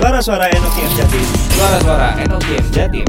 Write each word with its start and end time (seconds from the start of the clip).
Suara-suara 0.00 0.48
Enoki 0.48 0.80
M 0.80 0.92
Jatim. 0.96 1.24
Suara-suara 1.52 2.08
Enoki 2.24 2.52
M 2.56 2.66
Jatim. 2.72 3.04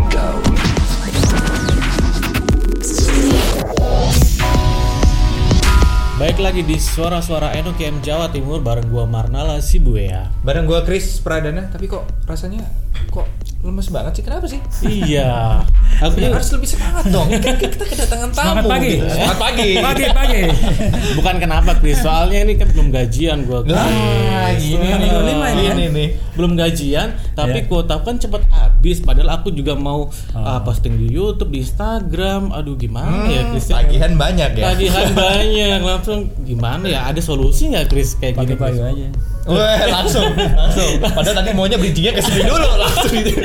Baik 6.19 6.37
lagi 6.43 6.67
di 6.67 6.75
suara-suara 6.75 7.55
Enoki 7.55 7.87
M 7.87 8.03
Jawa 8.03 8.27
Timur 8.27 8.59
bareng 8.59 8.91
gua 8.91 9.07
Marnala 9.07 9.63
Sibuea. 9.63 10.35
Bareng 10.43 10.67
gua 10.67 10.83
Chris 10.83 11.23
Pradana, 11.23 11.71
tapi 11.71 11.87
kok 11.87 12.03
rasanya 12.27 12.67
kok 13.07 13.23
lemes 13.61 13.87
banget 13.87 14.11
sih? 14.13 14.23
Kenapa 14.23 14.45
sih? 14.45 14.59
iya. 14.83 15.61
Aku 16.01 16.17
Ya, 16.17 16.33
harus 16.33 16.49
lebih 16.49 16.65
semangat 16.65 17.05
dong. 17.07 17.29
Kan 17.29 17.55
kita 17.55 17.83
kedatangan 17.83 18.29
tamu. 18.29 18.41
Semangat 18.41 18.65
pagi. 18.65 18.89
gitu. 18.91 19.05
Semangat 19.05 19.37
pagi. 19.37 19.69
Pagi 19.77 20.05
pagi. 20.11 20.41
bukan 21.17 21.35
kenapa 21.37 21.71
Chris, 21.75 21.97
soalnya 21.99 22.41
ini 22.41 22.53
kan 22.55 22.67
belum 22.67 22.87
gajian 22.89 23.39
ini 23.45 24.81
Nah, 24.81 24.97
nih, 24.97 25.09
lima 25.23 25.45
ini 25.47 25.61
ya? 25.61 25.73
ini 25.73 25.85
nih. 25.89 26.09
belum 26.31 26.55
gajian, 26.55 27.07
tapi 27.31 27.59
Ya. 27.59 27.67
kuota 27.67 27.99
kan 27.99 28.17
cepet 28.17 28.41
habis. 28.49 28.97
Padahal 28.99 29.29
aku 29.35 29.51
juga 29.51 29.75
mau 29.75 30.09
Oh. 30.09 30.39
uh, 30.39 30.57
posting 30.61 30.97
di 30.97 31.07
YouTube, 31.07 31.51
di 31.51 31.61
Instagram. 31.61 32.49
Aduh 32.49 32.73
gimana 32.73 33.27
ya 33.27 33.45
Chris? 33.47 33.67
Tagihan 33.67 34.15
banyak 34.15 34.51
ya. 34.53 34.73
Tagihan 34.73 35.09
banyak 35.13 35.79
langsung 35.79 36.19
gimana 36.41 36.85
ya? 36.87 37.05
Ada 37.05 37.21
solusi 37.21 37.69
nggak 37.69 37.87
Chris 37.87 38.15
kayak 38.15 38.35
gini? 38.35 38.57
Pagi-pagi 38.57 38.79
Chris? 38.79 38.89
aja. 38.89 39.07
Wah, 39.43 39.73
langsung, 39.89 40.29
langsung. 40.37 40.91
Padahal 41.01 41.35
tadi 41.35 41.49
maunya 41.51 41.75
bridgingnya 41.75 42.13
ke 42.13 42.21
sini 42.21 42.41
dulu, 42.43 42.69
langsung 42.77 43.09
gitu. 43.15 43.41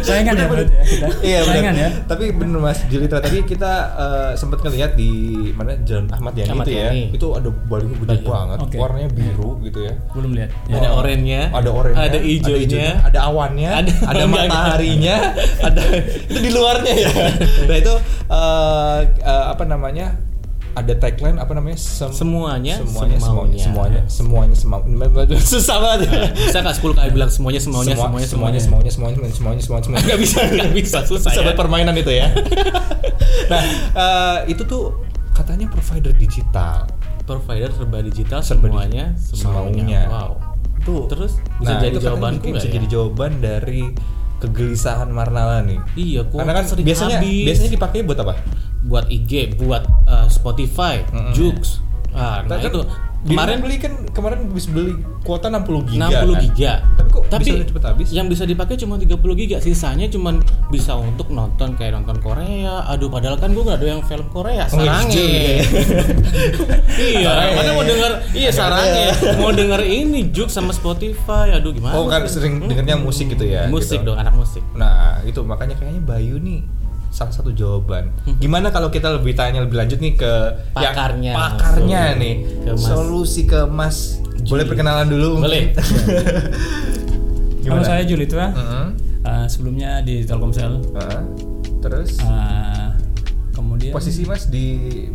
Saingan 0.00 0.34
ya 0.34 0.44
berarti 0.44 0.72
ya 0.72 0.84
kita. 0.84 1.06
Iya 1.20 1.38
Saingan 1.42 1.72
benar. 1.72 1.80
ya. 1.80 1.88
Tapi 2.04 2.24
bener 2.30 2.58
Mas 2.58 2.78
Julitra 2.86 3.18
tadi 3.18 3.40
kita 3.42 3.72
eh, 3.96 4.30
sempat 4.34 4.60
ngelihat 4.60 4.94
di 4.94 5.10
mana 5.52 5.72
Jalan 5.82 6.06
Ahmad 6.10 6.32
Yani 6.34 6.50
Ahmad 6.50 6.66
itu 6.66 6.72
ya. 6.76 6.84
Yani. 6.86 7.02
Itu 7.12 7.26
ada 7.32 7.48
baliho 7.48 7.94
gede 7.96 8.10
Baliho. 8.14 8.28
banget, 8.28 8.58
Oke. 8.60 8.76
warnanya 8.76 9.10
biru 9.10 9.50
gitu 9.62 9.78
ya. 9.82 9.92
Belum 10.12 10.30
lihat. 10.32 10.50
Ya, 10.66 10.76
ada 10.76 10.88
oranye, 10.92 11.40
ada 11.48 11.70
oranye, 11.70 11.96
ada 11.98 12.18
hijaunya, 12.20 12.86
ada 13.00 13.18
awannya, 13.24 13.70
ada- 13.72 13.98
ada, 14.04 14.24
mataharinya, 14.36 15.16
ada 15.58 15.82
itu 16.28 16.38
di 16.38 16.50
luarnya 16.52 16.92
ya. 16.94 17.10
Nah 17.64 17.76
itu 17.78 17.94
eh, 18.28 18.98
eh, 19.18 19.44
apa 19.48 19.64
namanya? 19.64 20.28
Ada 20.70 20.94
tagline 20.96 21.36
apa 21.36 21.50
namanya? 21.50 21.74
Sem- 21.76 22.10
Semuanya, 22.10 22.78
semuanya, 22.78 23.18
semuanya, 23.18 23.58
semaunya. 23.58 24.02
semuanya, 24.06 24.54
semuanya, 24.54 24.54
semaunya. 24.54 25.38
Susah 25.42 25.76
banget. 25.76 26.08
Bisa 26.32 26.58
nggak 26.60 26.76
10 26.76 26.94
kali 26.94 27.08
bilang 27.10 27.26
semuanya 27.28 27.60
semuanya 27.60 27.92
Semua- 27.92 28.06
semuanya 28.06 28.28
semuanya, 28.28 28.60
semuanya, 28.60 28.90
semuanya, 28.90 29.16
semuanya, 29.16 29.32
semuanya, 29.32 29.60
semuanya, 29.60 29.82
semuanya. 29.82 30.06
Nggak 30.06 30.20
bisa, 30.20 30.38
nggak 30.44 30.72
bisa, 30.78 30.98
susah 31.02 31.26
Susah 31.26 31.42
ya. 31.42 31.46
buat 31.46 31.58
permainan 31.58 31.94
itu 31.94 32.10
ya. 32.10 32.26
nah, 33.52 33.62
eh, 33.92 34.38
itu 34.48 34.62
tuh 34.64 34.94
katanya 35.32 35.66
provider 35.66 36.12
digital. 36.12 36.86
Provider 37.22 37.70
serba 37.70 37.98
digital 38.00 38.40
Serba 38.40 38.66
semuanya 38.66 39.04
di- 39.12 39.36
semaunya. 39.36 39.74
semaunya. 39.74 40.02
Wow. 40.06 40.30
Tuh. 40.80 41.02
Terus 41.06 41.32
bisa 41.56 41.72
nah, 41.72 41.78
jadi 41.78 41.88
itu 41.88 41.98
katanya 41.98 42.06
jawabanku 42.08 42.34
mungkin 42.36 42.50
nggak 42.50 42.60
bisa 42.60 42.68
ya? 42.68 42.74
jadi 42.74 42.86
jawaban 42.88 43.32
dari 43.38 43.82
kegelisahan 44.38 45.08
Marnala 45.08 45.60
nih. 45.60 45.78
Iya, 45.94 46.20
kuota 46.24 46.40
Karena 46.40 46.54
kan 46.54 46.64
sering 46.64 46.84
biasanya 46.84 47.18
habis. 47.20 47.44
biasanya 47.44 47.70
dipakai 47.70 47.98
buat 48.02 48.18
apa? 48.18 48.34
Buat 48.82 49.04
IG, 49.06 49.56
buat 49.56 49.84
uh, 50.04 50.26
Spotify, 50.26 51.04
Mm-mm. 51.06 51.32
Joox. 51.32 51.84
Ah, 52.10 52.42
nah 52.42 52.56
Kan 52.56 52.68
itu 52.68 52.80
kemarin 53.20 53.60
beli 53.60 53.76
kan 53.76 53.92
kemarin 54.10 54.48
habis 54.48 54.64
beli 54.64 54.96
kuota 55.20 55.46
60 55.46 55.62
giga. 55.86 56.08
60 56.08 56.24
kan? 56.26 56.40
giga. 56.42 56.72
Tapi 56.96 57.08
kok 57.10 57.22
Tapi 57.28 57.42
bisa 57.44 57.68
cepet 57.68 57.82
habis? 57.84 58.08
yang 58.10 58.26
bisa 58.26 58.42
dipakai 58.42 58.74
cuma 58.74 58.96
30 58.96 59.14
giga, 59.36 59.56
sisanya 59.58 60.08
cuma 60.08 60.40
bisa 60.68 60.96
untuk 60.96 61.28
nonton 61.28 61.76
kayak 61.76 61.94
nonton 61.94 62.16
Korea. 62.18 62.88
Aduh, 62.88 63.06
padahal 63.06 63.36
kan 63.36 63.52
gue 63.52 63.60
nggak 63.60 63.76
ada 63.76 63.86
yang 63.86 64.02
film 64.02 64.24
Korea, 64.26 64.64
Oh, 64.66 64.74
sarangnya. 64.74 65.20
ya. 65.20 65.60
iya, 66.98 67.30
mana 67.52 67.70
mau 67.72 67.84
denger 67.84 68.12
iya 68.32 68.50
sarangnya. 68.50 69.12
mau 69.36 69.52
denger 69.52 69.80
ini 69.82 70.30
Joox 70.30 70.50
sama 70.50 70.72
Spotify. 70.72 71.52
Aduh, 71.52 71.70
gimana? 71.70 71.94
Oh 71.94 72.06
kan 72.06 72.24
sering 72.24 72.58
dengernya 72.58 72.96
musik 72.96 73.28
gitu 73.28 73.44
ya? 73.44 73.68
Musik 73.68 74.00
gitu. 74.00 74.08
dong, 74.08 74.18
anak 74.18 74.32
musik. 74.32 74.64
Nah 74.72 75.20
itu 75.22 75.40
makanya 75.42 75.76
kayaknya 75.76 76.02
Bayu 76.02 76.36
nih 76.38 76.64
salah 77.10 77.30
satu 77.30 77.50
jawaban. 77.50 78.08
Gimana 78.38 78.70
kalau 78.70 78.88
kita 78.88 79.10
lebih 79.12 79.34
tanya 79.34 79.60
lebih 79.60 79.76
lanjut 79.76 79.98
nih 79.98 80.14
ke 80.14 80.32
yang 80.78 80.94
Pakarnya 80.94 81.32
pakarnya 81.34 82.00
langsung. 82.08 82.22
nih, 82.22 82.34
Ke 82.56 82.70
Mas 82.70 82.82
solusi 82.82 83.40
ke 83.44 83.60
Mas. 83.66 83.96
Boleh 84.42 84.64
perkenalan 84.64 85.06
dulu? 85.06 85.42
Boleh. 85.42 85.74
Nama 87.66 87.82
saya 87.84 88.02
Julitra. 88.02 88.50
Heeh. 88.50 88.86
Uh, 89.20 89.44
sebelumnya 89.46 90.00
di 90.00 90.24
Telkomsel. 90.24 90.80
Heeh. 90.96 91.20
Terus 91.80 92.20
Uh, 92.20 92.89
kemudian 93.80 93.94
posisi 93.96 94.22
Mas 94.28 94.44
di 94.46 94.66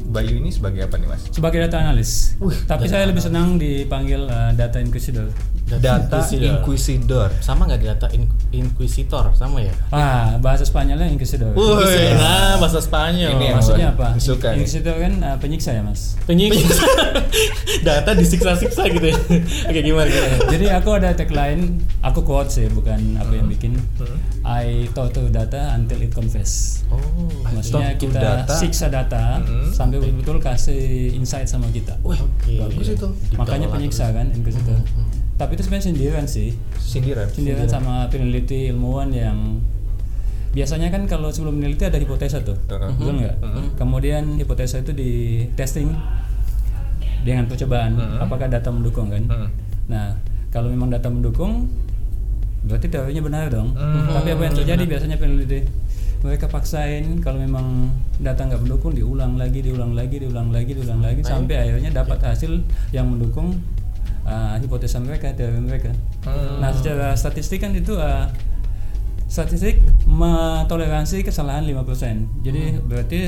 Bayu 0.09 0.42
ini 0.42 0.50
sebagai 0.50 0.90
apa 0.90 0.98
nih 0.98 1.08
Mas? 1.08 1.22
sebagai 1.30 1.62
data 1.62 1.78
analis. 1.78 2.34
Wih, 2.42 2.58
Tapi 2.66 2.90
saya 2.90 3.06
lebih 3.06 3.22
senang 3.22 3.62
dipanggil 3.62 4.26
uh, 4.26 4.52
data 4.52 4.81
inquisitor. 4.81 5.30
Data 5.66 5.98
Inquisitor. 5.98 6.46
Inquisitor. 6.46 7.28
Sama 7.42 7.66
nggak 7.66 7.81
data 7.81 8.08
in- 8.14 8.30
inquisitor 8.53 9.34
sama 9.34 9.66
ya? 9.66 9.74
Ah, 9.90 10.38
bahasa 10.38 10.62
Spanyolnya 10.62 11.09
inquisitor. 11.09 11.58
Wih. 11.58 12.14
Nah, 12.14 12.62
bahasa 12.62 12.78
Spanyol. 12.78 13.34
Ini 13.34 13.46
Maksudnya 13.58 13.90
apa? 13.98 14.14
suka 14.22 14.53
nih. 14.53 14.62
Inquisitor 14.62 14.94
kan 14.94 15.14
uh, 15.26 15.38
penyiksa 15.42 15.74
ya, 15.74 15.82
Mas. 15.82 16.22
Penyiksa. 16.30 16.86
data 17.88 18.14
disiksa-siksa 18.14 18.86
gitu 18.94 19.09
ya. 19.09 19.18
Oke, 19.74 19.80
gimana 19.82 20.06
gimana? 20.06 20.36
Jadi 20.53 20.66
aku 20.70 20.90
ada 21.02 21.09
tagline, 21.18 21.82
aku 22.06 22.22
quote 22.22 22.53
sih, 22.53 22.70
bukan 22.70 23.18
aku 23.18 23.34
yang 23.34 23.50
bikin. 23.50 23.74
I 24.46 24.86
talk 24.94 25.18
to 25.18 25.26
data 25.34 25.74
until 25.74 25.97
it 25.97 26.14
confess. 26.14 26.86
Oh, 26.94 27.02
Maksudnya 27.50 27.97
talk 27.97 27.97
to 27.97 28.02
kita 28.06 28.20
data. 28.22 28.53
Siksa 28.55 28.88
data 28.88 29.39
Mhm. 29.39 29.69
sampai 29.69 29.97
betul-betul 29.99 30.38
kasih 30.39 31.11
insight 31.11 31.45
sama 31.45 31.67
kita. 31.69 31.95
Wih, 32.01 32.17
Oke. 32.17 32.55
bagus 32.57 32.88
itu. 32.89 33.07
Makanya 33.35 33.67
penyiksa 33.67 34.09
kan 34.09 34.31
inquisitor. 34.31 34.79
Tapi 35.35 35.51
itu 35.53 35.61
sebenarnya 35.61 35.85
sindiran 35.85 36.25
sih. 36.25 36.55
Sindiran. 36.75 37.27
Sindiran 37.27 37.67
sama 37.67 38.07
peneliti 38.07 38.71
ilmuwan 38.71 39.11
yang 39.11 39.59
biasanya 40.51 40.88
kan 40.88 41.03
kalau 41.05 41.27
sebelum 41.27 41.59
meneliti 41.59 41.83
ada 41.83 41.99
hipotesa 41.99 42.39
tuh. 42.39 42.55
Heeh. 42.66 42.91
Betul 42.95 43.13
nggak? 43.19 43.35
Kemudian 43.75 44.39
hipotesa 44.39 44.79
itu 44.79 44.91
di 44.91 45.11
testing 45.53 45.91
dengan 47.22 47.45
percobaan 47.45 47.93
Mhm. 47.93 48.17
apakah 48.22 48.47
data 48.47 48.72
mendukung 48.72 49.11
kan. 49.11 49.23
Mhm. 49.23 49.47
Nah, 49.91 50.16
kalau 50.49 50.72
memang 50.72 50.87
data 50.87 51.09
mendukung 51.09 51.67
berarti 52.63 52.87
teorinya 52.87 53.22
benar 53.22 53.45
dong. 53.49 53.75
Mhm. 53.75 54.13
Tapi 54.16 54.29
apa 54.31 54.41
yang 54.41 54.55
terjadi 54.55 54.83
biasanya 54.87 55.17
peneliti 55.19 55.59
mereka 56.25 56.50
paksain 56.50 57.22
kalau 57.22 57.38
memang 57.38 57.94
data 58.18 58.41
nggak 58.41 58.66
mendukung 58.66 58.91
diulang 58.91 59.38
lagi, 59.38 59.62
diulang 59.62 59.94
lagi, 59.94 60.18
diulang 60.18 60.50
lagi, 60.50 60.74
diulang 60.74 61.00
lagi 61.06 61.22
sampai 61.22 61.56
akhirnya 61.62 61.94
dapat 61.94 62.18
hasil 62.19 62.66
yang 62.90 63.06
mendukung 63.06 63.62
uh, 64.25 64.58
hipotesa 64.58 64.97
mereka, 64.97 65.30
teori 65.31 65.62
mereka. 65.62 65.94
Hmm. 66.25 66.59
Nah, 66.59 66.74
secara 66.74 67.14
statistik 67.14 67.62
kan 67.62 67.78
itu 67.78 67.94
uh, 67.94 68.25
statistik 69.25 69.81
metoleransi 70.06 71.22
kesalahan 71.22 71.66
5%. 71.66 72.41
Jadi 72.41 72.62
Hmm. 72.74 72.90
berarti 72.90 73.19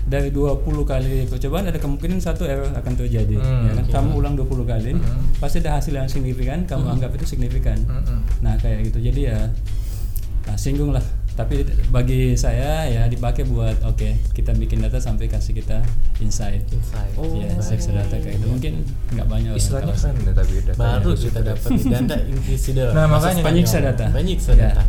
dari 0.00 0.32
20 0.32 0.88
kali 0.88 1.28
percobaan 1.28 1.68
ada 1.68 1.76
kemungkinan 1.76 2.18
satu 2.18 2.48
error 2.48 2.72
akan 2.72 2.92
terjadi. 2.96 3.36
Hmm, 3.36 3.68
ya 3.68 3.72
kan? 3.76 3.84
oke. 3.84 3.92
Kamu 3.92 4.10
ulang 4.16 4.34
20 4.34 4.64
kali, 4.64 4.96
Hmm. 4.96 5.28
pasti 5.38 5.60
ada 5.60 5.76
hasil 5.76 5.92
yang 5.92 6.08
signifikan, 6.08 6.64
kamu 6.64 6.88
anggap 6.98 7.12
itu 7.14 7.36
signifikan. 7.36 7.76
Hmm. 7.84 8.24
Nah, 8.40 8.56
kayak 8.56 8.88
gitu. 8.88 8.98
Jadi 9.04 9.28
ya 9.28 9.52
nah, 10.48 10.56
singgung 10.56 10.90
lah. 10.90 11.04
Tapi 11.40 11.56
bagi 11.88 12.36
saya 12.36 12.84
ya 12.84 13.08
dipakai 13.08 13.48
buat 13.48 13.80
oke, 13.82 14.36
kita 14.36 14.52
bikin 14.52 14.84
data 14.84 15.00
sampai 15.00 15.24
kasih 15.24 15.56
kita 15.56 15.80
insight. 16.20 16.60
Insight. 16.68 17.16
Oh. 17.16 17.32
ya, 17.32 17.48
data 17.56 18.14
kayak 18.14 18.36
gitu. 18.36 18.46
Mungkin 18.46 18.74
nggak 19.10 19.26
banyak 19.26 19.50
Istilahnya 19.56 19.94
tapi 19.96 20.20
data 20.60 20.76
Baru 20.76 21.16
kita 21.16 21.40
dapat 21.40 21.70
data 21.80 22.16
inquisitor. 22.32 22.92
Nah, 22.92 23.06
makanya. 23.08 23.40
Penyiksa 23.40 23.78
data. 23.80 24.06
Ya. 24.12 24.54
data. 24.76 24.84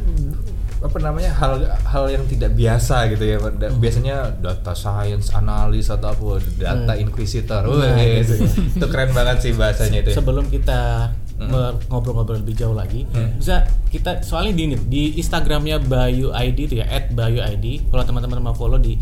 apa 0.81 0.97
namanya 0.97 1.29
hal 1.38 1.61
hal 1.85 2.09
yang 2.09 2.25
tidak 2.25 2.57
biasa 2.57 3.06
gitu 3.13 3.22
ya 3.22 3.38
Hmm. 3.38 3.78
biasanya 3.78 4.34
data 4.41 4.73
science 4.73 5.29
analis 5.29 5.94
atau 5.94 6.09
apa 6.09 6.41
data 6.57 6.97
inquisitor 6.97 7.69
Nah, 7.69 8.01
gitu. 8.01 8.50
itu 8.50 8.85
keren 8.90 9.13
banget 9.13 9.45
sih 9.45 9.53
bahasanya 9.53 10.01
itu 10.01 10.09
ya. 10.09 10.17
Sebelum 10.17 10.50
kita 10.50 11.13
Hmm. 11.41 11.74
ngobrol-ngobrol 11.90 12.38
lebih 12.38 12.53
jauh 12.53 12.78
lagi, 12.78 13.02
bisa 13.34 13.66
kita 13.90 14.22
soalnya 14.22 14.53
di 14.53 14.64
ini 14.64 14.76
di 14.78 15.02
Instagramnya 15.17 15.82
Bayu 15.82 16.29
ID 16.29 16.70
itu 16.70 16.76
ya 16.78 16.85
@bayuid. 17.09 17.90
Kalau 17.90 18.03
teman-teman 18.05 18.38
mau 18.40 18.53
follow 18.53 18.78
di 18.78 19.02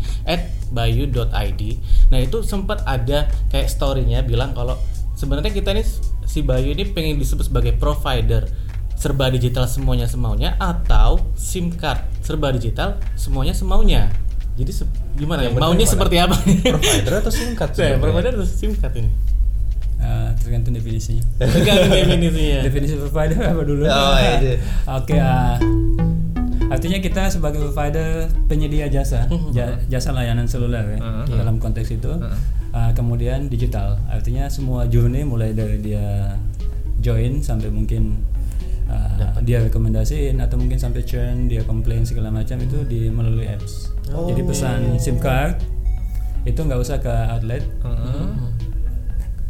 @bayu.id. 0.70 1.62
Nah 2.08 2.18
itu 2.18 2.40
sempat 2.40 2.80
ada 2.84 3.28
kayak 3.48 3.68
storynya 3.68 4.22
bilang 4.22 4.50
kalau 4.50 4.80
sebenarnya 5.12 5.52
kita 5.52 5.76
ini 5.76 5.84
si 6.24 6.40
Bayu 6.40 6.72
ini 6.72 6.88
pengen 6.88 7.20
disebut 7.20 7.44
sebagai 7.44 7.76
provider 7.76 8.48
serba 8.94 9.28
digital 9.28 9.64
semuanya 9.64 10.04
semaunya 10.04 10.56
atau 10.56 11.20
SIM 11.32 11.72
card 11.72 12.04
serba 12.20 12.52
digital 12.52 12.96
semuanya 13.16 13.52
semaunya. 13.52 14.08
Jadi 14.56 14.72
se- 14.72 14.88
gimana 15.16 15.44
Yang 15.44 15.56
ya? 15.56 15.60
Maunya 15.60 15.72
yang 15.72 15.80
mana? 15.80 15.92
seperti 15.92 16.16
apa? 16.20 16.36
provider 16.68 17.12
atau 17.16 17.32
singkat 17.32 17.68
Saya 17.76 17.96
provider 17.96 18.32
atau 18.36 18.44
SIM 18.44 18.72
card 18.76 18.94
ini? 18.96 19.10
Eh, 20.00 20.30
tergantung 20.38 20.72
definisinya. 20.72 21.20
Tergantung 21.38 21.92
definisinya. 21.92 22.58
Definisi 22.62 22.94
provider 22.96 23.38
apa 23.46 23.62
dulu? 23.62 23.84
Oh, 23.84 24.16
iya. 24.16 24.56
Oke, 24.96 25.14
ah. 25.14 25.60
artinya 26.68 26.98
kita 26.98 27.26
sebagai 27.28 27.58
provider 27.60 28.08
penyedia 28.46 28.86
jasa, 28.86 29.26
ja- 29.50 29.76
jasa 29.86 30.10
layanan 30.10 30.46
seluler 30.46 30.86
ya, 30.88 30.98
Mhm. 30.98 31.24
dalam 31.34 31.56
konteks 31.56 31.90
itu. 31.92 32.08
Mhm. 32.08 32.38
Ah, 32.70 32.90
kemudian 32.90 33.46
digital, 33.46 33.98
artinya 34.06 34.46
semua 34.46 34.86
journey 34.86 35.20
mulai 35.22 35.50
dari 35.50 35.78
dia 35.80 36.38
join 36.98 37.40
sampai 37.40 37.68
mungkin 37.68 38.22
ah, 38.86 39.10
dia 39.40 39.60
rekomendasiin 39.60 40.38
atau 40.38 40.54
mungkin 40.56 40.74
sampai 40.76 41.02
churn 41.02 41.46
dia 41.46 41.62
komplain 41.62 42.02
segala 42.02 42.28
macam 42.28 42.58
itu 42.58 42.82
di 42.84 43.06
melalui 43.06 43.46
apps 43.46 43.94
jadi 44.26 44.42
pesan 44.42 44.80
SIM 44.96 45.16
card 45.16 45.62
itu 46.42 46.58
nggak 46.58 46.74
usah 46.76 46.98
ke 46.98 47.08
outlet 47.28 47.62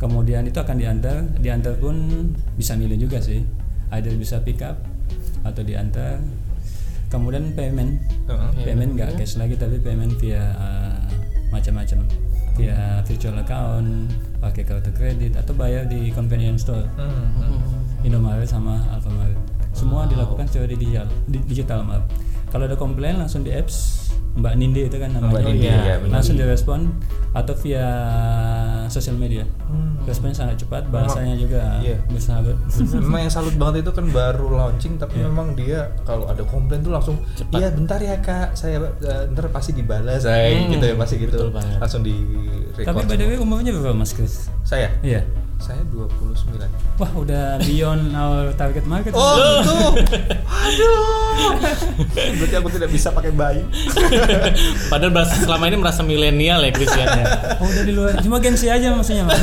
kemudian 0.01 0.49
itu 0.49 0.57
akan 0.57 0.81
diantar 0.81 1.17
diantar 1.39 1.77
pun 1.77 1.95
bisa 2.57 2.73
milih 2.75 2.97
juga 2.97 3.21
sih. 3.21 3.45
Either 3.93 4.17
bisa 4.17 4.41
pick 4.41 4.65
up 4.65 4.81
atau 5.45 5.61
diantar. 5.61 6.19
Kemudian 7.11 7.53
payment. 7.53 7.99
Heeh. 8.31 8.51
payment 8.65 8.95
nggak 8.97 9.19
cash 9.19 9.35
lagi 9.37 9.59
tapi 9.59 9.83
payment 9.83 10.15
via 10.17 10.55
uh, 10.57 11.03
macam-macam. 11.51 12.07
Via 12.55 13.03
virtual 13.05 13.35
account 13.39 14.09
pakai 14.41 14.63
kartu 14.65 14.91
kredit 14.95 15.37
atau 15.37 15.53
bayar 15.53 15.85
di 15.85 16.09
convenience 16.15 16.63
store. 16.65 16.87
Hmm. 16.97 17.61
Indomaret 18.01 18.47
sama 18.49 18.81
Alfamart. 18.95 19.37
Semua 19.75 20.07
dilakukan 20.07 20.47
secara 20.49 20.71
digital 20.71 21.07
di- 21.27 21.45
digital 21.51 21.83
maaf. 21.83 22.07
Kalau 22.51 22.67
ada 22.67 22.75
komplain 22.75 23.19
langsung 23.19 23.43
di 23.47 23.55
apps 23.55 24.11
Mbak 24.31 24.55
Nindi 24.55 24.87
itu 24.87 24.97
kan 24.99 25.11
namanya. 25.11 25.35
Mbak 25.35 25.43
Nindi, 25.51 25.67
ya, 25.67 25.97
benar. 25.99 26.11
langsung 26.15 26.35
direspon 26.39 26.81
atau 27.35 27.55
via 27.59 27.87
sosial 28.87 29.19
media. 29.19 29.43
Hmm. 29.67 29.90
Responnya 30.11 30.37
sangat 30.37 30.57
cepat 30.59 30.83
bahasanya 30.87 31.35
juga 31.35 31.79
Iya. 31.79 31.97
bersahabat 32.07 32.57
memang 33.01 33.21
yang 33.23 33.33
salut 33.33 33.55
banget 33.55 33.81
itu 33.81 33.93
kan 33.93 34.07
baru 34.07 34.47
launching 34.51 34.95
tapi 34.97 35.21
memang 35.21 35.55
dia 35.55 35.95
kalau 36.03 36.27
ada 36.27 36.43
komplain 36.43 36.81
tuh 36.81 36.91
langsung 36.91 37.17
iya 37.53 37.71
bentar 37.71 37.97
ya 37.97 38.19
kak. 38.19 38.53
Saya 38.53 38.77
eh, 38.99 39.31
ntar 39.31 39.47
pasti 39.49 39.71
dibalas 39.71 40.23
saya 40.23 40.51
Hmm, 40.53 40.73
gitu 40.73 40.85
ya 40.85 40.95
pasti 40.95 41.17
gitu. 41.17 41.55
langsung 41.55 42.03
di 42.03 42.15
record 42.75 42.99
tapi 42.99 43.07
by 43.07 43.17
the 43.17 43.27
way 43.27 43.37
umurnya 43.37 43.71
berapa 43.73 43.95
Mas 43.95 44.11
Chris? 44.11 44.51
saya? 44.63 44.91
Iya 45.01 45.23
saya 45.61 45.85
29 45.87 46.57
Wah 46.97 47.13
udah 47.15 47.61
beyond 47.61 48.13
our 48.13 48.53
target 48.53 48.85
market. 48.85 49.13
Oh 49.13 49.61
gitu. 49.61 49.77
Aduh. 50.45 51.57
Berarti 52.13 52.55
aku 52.57 52.69
tidak 52.69 52.89
bisa 52.89 53.09
pakai 53.09 53.33
bayi. 53.33 53.65
Padahal 54.93 55.13
bahas- 55.13 55.33
selama 55.37 55.69
ini 55.69 55.77
merasa 55.77 56.01
milenial 56.01 56.61
ya 56.61 56.73
Chris 56.73 56.93
ya. 56.93 57.09
Oh 57.57 57.65
udah 57.65 57.85
di 57.85 57.93
luar, 57.93 58.17
cuma 58.21 58.37
Gensi 58.37 58.69
aja 58.69 58.93
maksudnya 58.93 59.25
mas. 59.25 59.41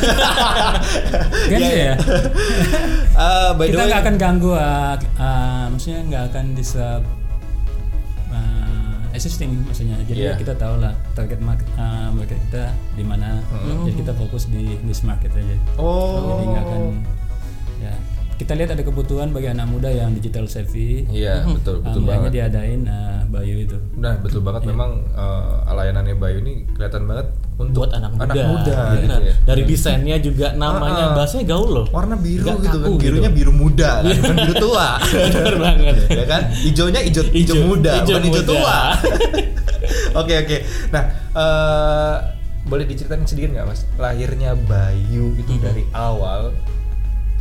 Gensi 1.52 1.66
Iya, 1.66 1.74
iya. 1.74 1.86
ya? 1.88 1.96
Ah, 3.14 3.50
by 3.58 3.70
the 3.70 3.74
Kita 3.74 3.84
nggak 3.86 4.02
akan 4.02 4.16
ganggu, 4.18 4.52
uh, 4.54 4.94
uh, 5.18 5.66
maksudnya 5.70 6.00
nggak 6.06 6.24
akan 6.30 6.46
uh, 6.54 7.00
existing 9.18 9.66
maksudnya. 9.66 9.98
Jadi 10.06 10.22
Iya. 10.22 10.38
kita 10.38 10.54
tahu 10.54 10.78
lah 10.78 10.94
target 11.18 11.42
market, 11.42 11.68
uh, 11.76 12.14
market 12.14 12.38
kita 12.48 12.72
di 12.94 13.04
mana. 13.04 13.42
Jadi 13.84 14.06
kita 14.06 14.14
fokus 14.14 14.46
di 14.48 14.78
niche 14.86 15.04
market 15.04 15.34
aja. 15.34 15.58
Oh. 15.82 16.38
Jadi 16.38 16.44
nggak 16.54 16.64
akan, 16.64 16.82
ya 17.82 17.94
kita 18.38 18.54
lihat 18.54 18.70
ada 18.72 18.82
kebutuhan 18.82 19.30
bagi 19.30 19.50
anak 19.50 19.66
muda 19.66 19.90
yang 19.90 20.14
digital 20.14 20.46
savvy 20.46 21.10
iya 21.10 21.42
betul 21.44 21.82
betul 21.82 22.02
uh, 22.02 22.08
banget 22.08 22.32
diadain 22.34 22.86
uh, 22.86 23.26
Bayu 23.28 23.60
itu 23.60 23.76
Nah 23.98 24.14
betul 24.18 24.40
banget 24.40 24.64
Iya. 24.64 24.70
memang 24.72 24.92
eh, 25.10 25.74
layanannya 25.74 26.16
Bayu 26.16 26.38
ini 26.40 26.64
kelihatan 26.72 27.04
banget 27.04 27.28
untuk 27.58 27.84
Buat 27.84 27.98
anak 27.98 28.12
muda. 28.14 28.44
muda 28.46 28.72
Benar. 28.72 29.02
gitu 29.02 29.20
ya. 29.20 29.34
Dari 29.44 29.62
desainnya 29.66 30.18
juga 30.22 30.48
namanya 30.54 31.12
ah. 31.12 31.16
bahasanya 31.18 31.46
gaul 31.50 31.70
loh. 31.74 31.86
Warna 31.90 32.14
biru 32.16 32.46
Nggak 32.46 32.58
gitu 32.62 32.78
kan, 32.78 32.88
kaku 32.88 33.00
birunya 33.02 33.30
gitu. 33.34 33.38
biru 33.42 33.52
muda 33.52 33.90
kan, 34.00 34.14
bukan 34.14 34.36
biru 34.38 34.56
tua. 34.62 34.88
Benar 35.34 35.56
banget. 35.58 35.96
ya 36.22 36.26
kan? 36.26 36.42
Hijaunya 36.54 37.02
hijau 37.04 37.24
hijau 37.28 37.58
muda, 37.66 37.92
hijau 37.98 38.16
bukan 38.16 38.24
hijau 38.30 38.44
tua. 38.46 38.78
Oke 40.22 40.34
oke. 40.36 40.58
Nah, 40.90 41.04
eh, 41.34 42.16
boleh 42.64 42.86
diceritain 42.86 43.24
sedikit 43.24 43.54
nggak 43.54 43.66
mas? 43.66 43.82
Lahirnya 43.96 44.54
Bayu 44.56 45.34
itu 45.34 45.52
Mhm. 45.52 45.62
dari 45.62 45.84
awal 45.92 46.54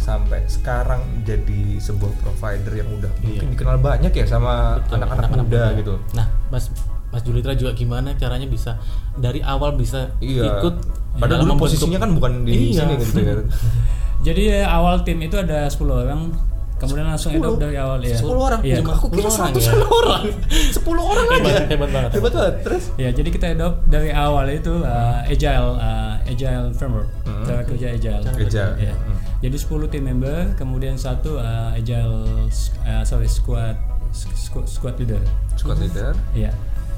sampai 0.06 0.47
sekarang 0.47 1.03
jadi 1.20 1.62
sebuah 1.76 2.14
provider 2.17 2.73
yang 2.73 2.87
udah 2.93 3.11
mungkin 3.19 3.50
dikenal 3.50 3.76
banyak 3.76 4.12
ya 4.12 4.23
sama 4.25 4.79
anak-anak 4.87 5.31
muda, 5.35 5.75
gitu. 5.75 5.99
Nah, 6.14 6.31
Mas 6.47 6.70
Mas 7.11 7.23
Julitra 7.23 7.53
juga 7.53 7.73
gimana 7.73 8.14
caranya 8.14 8.47
bisa 8.47 8.79
dari 9.17 9.43
awal 9.43 9.75
bisa 9.75 10.14
Iya. 10.19 10.62
ikut 10.62 10.75
Padahal 11.17 11.43
dulu 11.43 11.56
membentuk- 11.56 11.75
posisinya 11.75 11.99
kan 11.99 12.11
bukan 12.12 12.32
di 12.44 12.70
Iya. 12.70 12.85
sini 12.85 12.94
gitu 12.97 13.19
ya. 13.19 13.35
Jadi 14.26 14.43
ya, 14.49 14.62
awal 14.69 15.00
tim 15.00 15.19
itu 15.19 15.35
ada 15.35 15.64
10 15.67 15.87
orang, 15.97 16.35
kemudian 16.76 17.06
langsung 17.06 17.31
adopt 17.32 17.56
dari 17.59 17.75
awal 17.75 17.99
ya. 18.00 18.14
10 18.17 18.26
orang. 18.37 18.61
Iya. 18.61 18.76
Cuma 18.79 18.93
aku 18.94 19.06
kira 19.09 19.26
10 19.26 19.32
orang 19.32 19.52
100 19.55 19.64
ya. 19.64 19.73
orang. 19.87 20.23
10 20.76 20.82
orang 21.05 21.26
Hebat, 21.26 21.47
aja. 21.49 21.64
hebat 21.67 21.91
banget. 21.91 22.11
Hebat 22.12 22.32
banget. 22.32 22.55
Terus 22.62 22.85
Ya, 22.94 23.09
jadi 23.11 23.29
kita 23.29 23.47
adopt 23.50 23.76
dari 23.87 24.11
awal 24.11 24.47
itu 24.50 24.75
uh, 24.76 25.25
agile 25.25 25.70
uh, 25.79 26.14
agile 26.23 26.67
framework, 26.73 27.09
cara 27.43 27.62
kerja 27.64 27.87
agile. 27.93 28.23
Agile. 28.29 28.73
Ya. 28.79 28.94
Hmm. 28.94 29.15
Jadi 29.44 29.56
10 29.56 29.93
team 29.93 30.05
member, 30.09 30.56
kemudian 30.56 30.97
satu 30.97 31.37
uh, 31.37 31.77
agile 31.77 32.49
uh, 32.88 33.05
sorry 33.05 33.29
squad 33.29 33.77
squad, 34.17 34.65
squad 34.65 34.94
leader. 34.97 35.21
squad 35.61 35.77
leader. 35.77 36.17
Iya. 36.33 36.53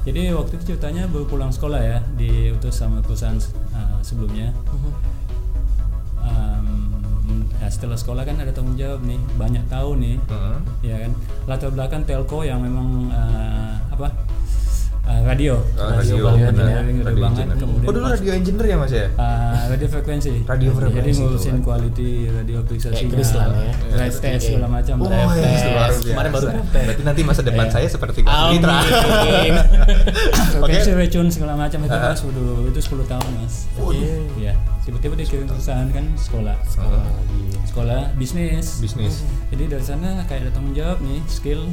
Jadi 0.07 0.31
waktu 0.31 0.55
itu 0.55 0.73
ceritanya 0.73 1.05
baru 1.11 1.27
pulang 1.27 1.51
sekolah 1.51 1.81
ya, 1.83 1.99
diutus 2.15 2.79
sama 2.79 3.03
perusahaan 3.03 3.35
uh, 3.75 3.99
sebelumnya. 3.99 4.55
Um, 6.23 7.43
ya 7.59 7.67
setelah 7.67 7.99
sekolah 7.99 8.23
kan 8.23 8.39
ada 8.39 8.55
tanggung 8.55 8.79
jawab 8.79 9.03
nih, 9.03 9.19
banyak 9.35 9.63
tahu 9.67 9.99
nih, 9.99 10.15
Heeh. 10.31 10.57
ya 10.87 10.95
kan. 11.03 11.11
Latar 11.51 11.69
belakang 11.75 12.07
telco 12.07 12.47
yang 12.47 12.63
memang 12.63 13.11
uh, 13.11 13.75
apa? 13.91 14.07
Uh, 15.09 15.21
radio. 15.25 15.53
Ah, 15.73 15.97
Radio 15.97 16.21
radio, 16.21 16.23
banget 16.23 16.45
benar. 16.53 16.65
ya, 16.65 16.77
radio 16.79 17.01
Radio 17.01 17.17
banget. 17.19 17.41
engineer. 17.41 17.57
Kemudian 17.59 17.81
Oh 17.81 17.91
dulu 17.91 18.05
radio 18.07 18.31
engineer 18.31 18.65
ya 18.67 18.77
mas 18.77 18.91
ya? 18.93 19.05
Uh, 19.11 19.25
radio 19.67 19.87
frekuensi. 19.89 20.33
Radio 20.45 20.69
Jadi 20.69 20.77
frekuensi 20.77 21.09
itu, 21.09 21.21
ngurusin 21.25 21.57
quality 21.59 22.11
radio 22.29 22.57
periksa 22.61 22.87
Kayak 22.89 23.09
Chris 23.09 23.29
lah 23.31 23.45
ya. 23.49 23.73
drive 23.89 24.17
test 24.19 24.43
segala 24.45 24.67
macam. 24.69 24.95
Oh, 24.95 25.07
Drive 25.07 25.25
ya, 25.27 25.41
test. 25.41 25.49
itu 25.49 25.67
luar 25.67 25.89
biasa. 25.89 26.05
Kemarin 26.05 26.29
baru 26.31 26.45
test. 26.45 26.85
Berarti 26.85 27.03
nanti 27.03 27.21
masa 27.23 27.41
depan 27.41 27.65
Iya. 27.65 27.73
saya 27.73 27.87
seperti 27.89 28.19
Mas 28.21 28.29
Amin. 28.31 28.53
Mitra. 28.55 28.77
Frekuensi 30.51 30.91
recun 30.93 31.27
segala 31.27 31.53
macam 31.55 31.79
itu 31.81 31.89
Ah. 31.91 32.11
mas 32.11 32.21
udah 32.21 32.45
itu 32.67 32.79
10 32.79 33.05
tahun 33.07 33.29
mas. 33.35 33.53
Waduh. 33.75 34.21
Iya. 34.37 34.53
Tiba-tiba 34.81 35.13
dikirim 35.15 35.45
perusahaan 35.45 35.89
kan 35.89 36.05
sekolah. 36.15 36.55
Sekolah 37.65 38.01
bisnis. 38.13 38.77
Bisnis. 38.77 39.21
Jadi 39.49 39.63
dari 39.67 39.81
sana 39.81 40.21
kayak 40.25 40.45
ada 40.45 40.51
tanggung 40.51 40.73
jawab 40.73 40.97
nih 40.99 41.21
skill 41.25 41.65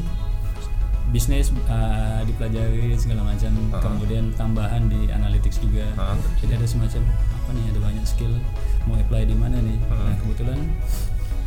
bisnis 1.15 1.55
uh, 1.71 2.23
dipelajari 2.27 2.95
segala 2.99 3.23
macam. 3.35 3.53
Ah. 3.71 3.83
Kemudian 3.83 4.35
tambahan 4.35 4.91
di 4.91 5.11
analytics 5.11 5.63
juga. 5.63 5.87
Ah. 5.99 6.19
Jadi 6.43 6.59
ada 6.59 6.67
semacam 6.67 7.03
apa 7.07 7.51
nih 7.55 7.65
ada 7.71 7.81
banyak 7.81 8.05
skill 8.07 8.35
mau 8.87 8.99
apply 8.99 9.23
di 9.27 9.37
mana 9.37 9.59
nih. 9.63 9.79
Ah. 9.91 10.11
Nah 10.11 10.17
kebetulan 10.19 10.59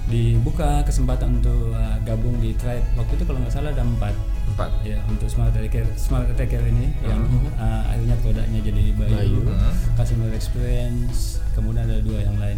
dibuka 0.09 0.81
kesempatan 0.89 1.37
untuk 1.37 1.69
uh, 1.69 2.01
gabung 2.01 2.33
di 2.41 2.57
tribe 2.57 2.81
waktu 2.97 3.13
itu 3.13 3.23
kalau 3.29 3.39
nggak 3.45 3.53
salah 3.53 3.69
ada 3.69 3.85
empat 3.85 4.17
Empat. 4.49 4.73
ya 4.81 4.97
untuk 5.05 5.29
smart 5.29 5.53
attacker 5.53 5.85
smart 5.93 6.25
attacker 6.33 6.65
ini 6.65 6.89
yang 7.05 7.21
uh, 7.61 7.85
akhirnya 7.85 8.17
produknya 8.25 8.57
jadi 8.65 8.83
Bayu, 8.97 9.13
Bayu. 9.13 9.39
Hmm. 9.45 9.73
customer 9.93 10.33
experience 10.33 11.37
kemudian 11.53 11.85
ada 11.85 12.01
dua 12.01 12.25
yang 12.25 12.41
lain 12.41 12.57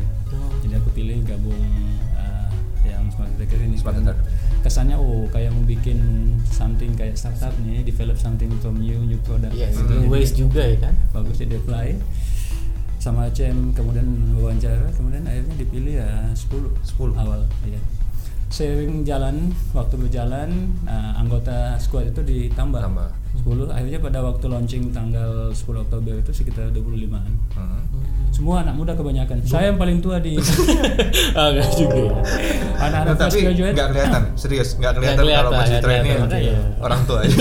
jadi 0.63 0.79
aku 0.79 0.95
pilih 0.95 1.19
gabung 1.27 1.59
uh, 2.15 2.47
yang 2.87 3.03
smart 3.11 3.27
attacker 3.35 3.59
ini 3.59 3.75
Smart 3.75 3.99
Attacker. 3.99 4.23
Kesannya 4.61 4.95
oh 4.97 5.25
kayak 5.33 5.49
mau 5.53 5.65
bikin 5.65 5.99
something 6.45 6.93
kayak 6.93 7.17
startup 7.17 7.53
nih 7.65 7.81
develop 7.81 8.17
something 8.17 8.49
from 8.61 8.77
new 8.77 9.01
new 9.05 9.17
product. 9.25 9.53
Iya, 9.53 9.73
kayak 9.73 9.81
itu 9.85 9.93
Jadi 9.97 10.07
waste 10.09 10.35
juga 10.37 10.61
ya 10.61 10.77
kan. 10.77 10.93
bagus 11.13 11.41
di 11.41 11.55
apply. 11.57 11.87
Sama 13.01 13.25
CM 13.33 13.73
kemudian 13.73 14.05
wawancara 14.37 14.93
kemudian 14.93 15.25
akhirnya 15.25 15.55
dipilih 15.57 15.93
ya 16.05 16.09
10 16.37 16.69
10. 16.85 17.17
awal 17.17 17.41
iya 17.65 17.81
seiring 18.51 19.01
jalan 19.01 19.35
waktu 19.71 19.95
berjalan 19.97 20.49
uh, 20.83 21.15
anggota 21.15 21.73
squad 21.77 22.05
itu 22.05 22.19
ditambah 22.21 22.77
Tambah. 22.77 23.09
10 23.41 23.47
akhirnya 23.65 23.97
pada 23.97 24.19
waktu 24.21 24.45
launching 24.45 24.83
tanggal 24.91 25.49
10 25.49 25.57
Oktober 25.81 26.13
itu 26.15 26.31
sekitar 26.31 26.69
25-an 26.69 27.31
Hmm. 27.51 27.83
semua 28.29 28.59
anak 28.59 28.75
muda 28.75 28.91
kebanyakan 28.91 29.39
saya 29.41 29.69
yang 29.69 29.77
paling 29.77 29.99
tua 29.99 30.17
di 30.17 30.35
Ah, 31.37 31.49
enggak 31.49 31.67
juga 31.73 31.95
ya. 31.97 32.11
anak-anak 32.77 33.07
Nah, 33.09 33.19
tapi 33.21 33.37
graduate 33.41 33.73
nggak 33.73 33.89
kelihatan, 33.89 34.21
serius 34.35 34.69
nggak 34.73 34.93
kelihatan 34.93 35.19
kelihatan, 35.21 35.41
kalau 35.41 35.51
Mas 35.53 35.59
nggak 35.61 35.71
Citra 35.77 35.91
ini 35.93 36.09
kelihatan, 36.09 36.39
iya. 36.41 36.55
orang 36.77 37.01
tua 37.03 37.17
aja. 37.21 37.35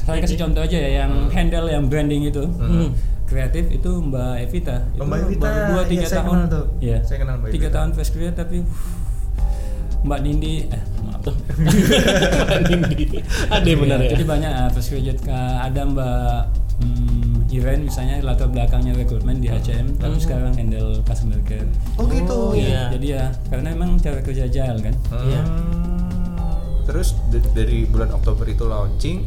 saya 0.00 0.18
kasih 0.20 0.38
contoh 0.38 0.60
aja 0.60 0.76
ya 0.76 0.90
yang 1.00 1.12
handle 1.28 1.66
yang 1.66 1.84
branding 1.86 2.22
itu 2.24 2.42
Hmm. 2.56 2.90
kreatif 3.24 3.64
itu 3.68 3.90
Mbak 4.00 4.34
Evita 4.42 4.76
itu 4.90 5.00
Mbak 5.00 5.18
Evita, 5.24 5.42
baru 5.44 5.60
dua 5.70 5.82
tiga 5.86 6.00
iya, 6.00 6.08
saya 6.08 6.18
tahun 6.20 6.30
kenal 6.36 6.50
tuh. 6.50 6.64
Iya. 6.80 6.98
Saya 7.00 7.18
kenal 7.20 7.34
Mbak 7.36 7.48
tiga 7.48 7.62
Evita. 7.62 7.76
tahun 7.76 7.88
fresh 7.92 8.10
graduate 8.10 8.36
tapi 8.36 8.58
uh, 8.58 8.99
Mbak 10.00 10.18
Nindi 10.20 10.64
eh 10.66 10.82
maaf 11.02 11.22
Nindi. 12.68 13.20
Ada 13.46 13.68
benar 13.70 13.98
Iya, 13.98 14.06
ya. 14.06 14.10
jadi 14.12 14.24
banyak 14.24 14.52
uh, 14.54 14.68
fresh 14.70 14.88
graduate 14.90 15.20
uh, 15.26 15.56
ada 15.60 15.80
Mbak 15.84 16.40
hmm, 16.78 17.50
Iren 17.50 17.80
misalnya 17.84 18.16
latar 18.20 18.46
belakangnya 18.46 18.94
rekrutmen 18.94 19.38
di 19.38 19.48
HCM 19.48 19.96
tapi 19.96 20.16
sekarang 20.16 20.54
handle 20.54 21.02
customer 21.02 21.36
care 21.42 21.66
Oh 21.96 22.06
gitu. 22.06 22.30
Oh, 22.30 22.52
iya. 22.52 22.88
jadi 22.90 23.06
ya 23.10 23.24
karena 23.46 23.68
emang 23.70 23.96
cara 23.96 24.20
kerja 24.20 24.46
agile 24.46 24.80
kan 24.80 24.94
Iya. 25.20 25.42
Hmm. 25.42 25.98
Terus 26.82 27.14
d- 27.28 27.50
dari 27.52 27.84
bulan 27.84 28.10
Oktober 28.10 28.42
itu 28.44 28.64
launching, 28.64 29.22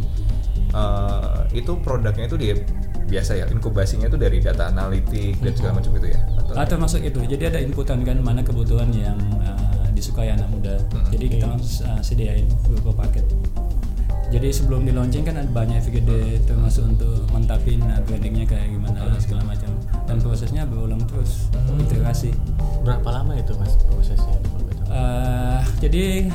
eh, 0.70 1.40
itu 1.54 1.72
produknya 1.78 2.26
itu 2.26 2.36
dia 2.36 2.60
biasa 3.06 3.36
ya 3.36 3.46
inkubasinya 3.48 4.04
itu 4.06 4.18
dari 4.18 4.40
data 4.40 4.68
analitik 4.68 5.38
dan 5.38 5.54
segala 5.54 5.74
macam 5.78 5.92
gitu 5.94 6.08
ya. 6.08 6.20
Atau 6.38 6.54
atau 6.56 6.76
masuk 6.78 7.02
itu 7.02 7.20
jadi 7.26 7.44
ada 7.48 7.60
inputan 7.60 8.02
kan 8.02 8.20
mana 8.20 8.40
kebutuhan 8.40 8.92
yang 8.92 9.16
uh, 9.38 9.56
di 9.56 9.73
disukai 10.04 10.36
anak 10.36 10.52
muda. 10.52 10.76
Jadi 11.16 11.32
kita 11.32 11.48
langsung 11.48 11.88
uh, 11.88 12.04
sediain 12.04 12.44
beberapa 12.68 13.08
paket. 13.08 13.24
Jadi 14.36 14.52
sebelum 14.52 14.84
di 14.84 14.92
launching 14.92 15.24
kan 15.24 15.40
ada 15.40 15.48
banyak 15.48 15.80
FGD 15.80 16.44
termasuk 16.44 16.84
untuk 16.84 17.24
mantapin 17.32 17.80
uh, 17.88 18.04
brandingnya 18.04 18.44
kayak 18.44 18.68
gimana 18.68 19.16
segala 19.24 19.48
macam. 19.48 19.72
Dan 20.04 20.20
prosesnya 20.20 20.68
berulang 20.68 21.00
terus 21.08 21.48
iterasi. 21.80 22.36
Berapa 22.84 23.08
lama 23.16 23.40
itu 23.40 23.56
mas 23.56 23.80
prosesnya? 23.88 24.36
Uh, 24.92 25.64
jadi 25.80 26.28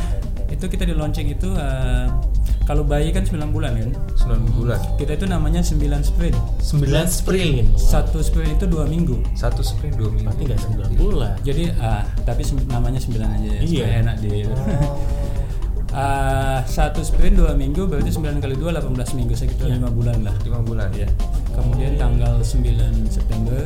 itu 0.49 0.65
kita 0.65 0.89
di 0.89 0.97
launching 0.97 1.29
itu 1.29 1.53
uh, 1.53 2.09
kalau 2.69 2.85
bayi 2.85 3.09
kan 3.17 3.25
9 3.25 3.49
bulan 3.49 3.73
kan. 3.81 3.91
9 4.29 4.61
bulan 4.61 4.77
Kita 5.01 5.17
itu 5.17 5.25
namanya 5.25 5.65
9 5.65 5.81
sprint. 6.05 6.37
9 6.61 7.09
sprint. 7.09 7.69
Satu 7.81 8.21
sprint 8.21 8.61
itu 8.61 8.69
dua 8.69 8.85
minggu. 8.85 9.25
satu 9.33 9.65
sprint 9.65 9.97
2 9.97 10.21
minggu 10.21 10.29
Berarti 10.29 10.43
nggak 10.45 10.61
sembilan 10.61 10.91
bulan. 11.01 11.35
Jadi 11.41 11.65
ah 11.81 12.05
tapi 12.29 12.45
namanya 12.69 13.01
9 13.01 13.17
aja 13.25 13.49
ya. 13.49 13.61
Iya. 13.65 13.85
enak 14.05 14.17
di 14.21 14.29
Ah, 15.89 16.61
satu 16.69 17.01
sprint 17.01 17.41
dua 17.41 17.57
minggu 17.57 17.89
berarti 17.89 18.13
9 18.13 18.45
kali 18.45 18.55
2 18.61 18.77
18 18.77 19.17
minggu 19.17 19.33
sekitar 19.33 19.73
lima 19.73 19.89
bulan 19.89 20.21
lah. 20.21 20.37
5 20.45 20.69
bulan 20.69 20.93
ya 20.93 21.09
Kemudian 21.57 21.97
tanggal 21.97 22.45
9 22.45 23.09
September 23.09 23.65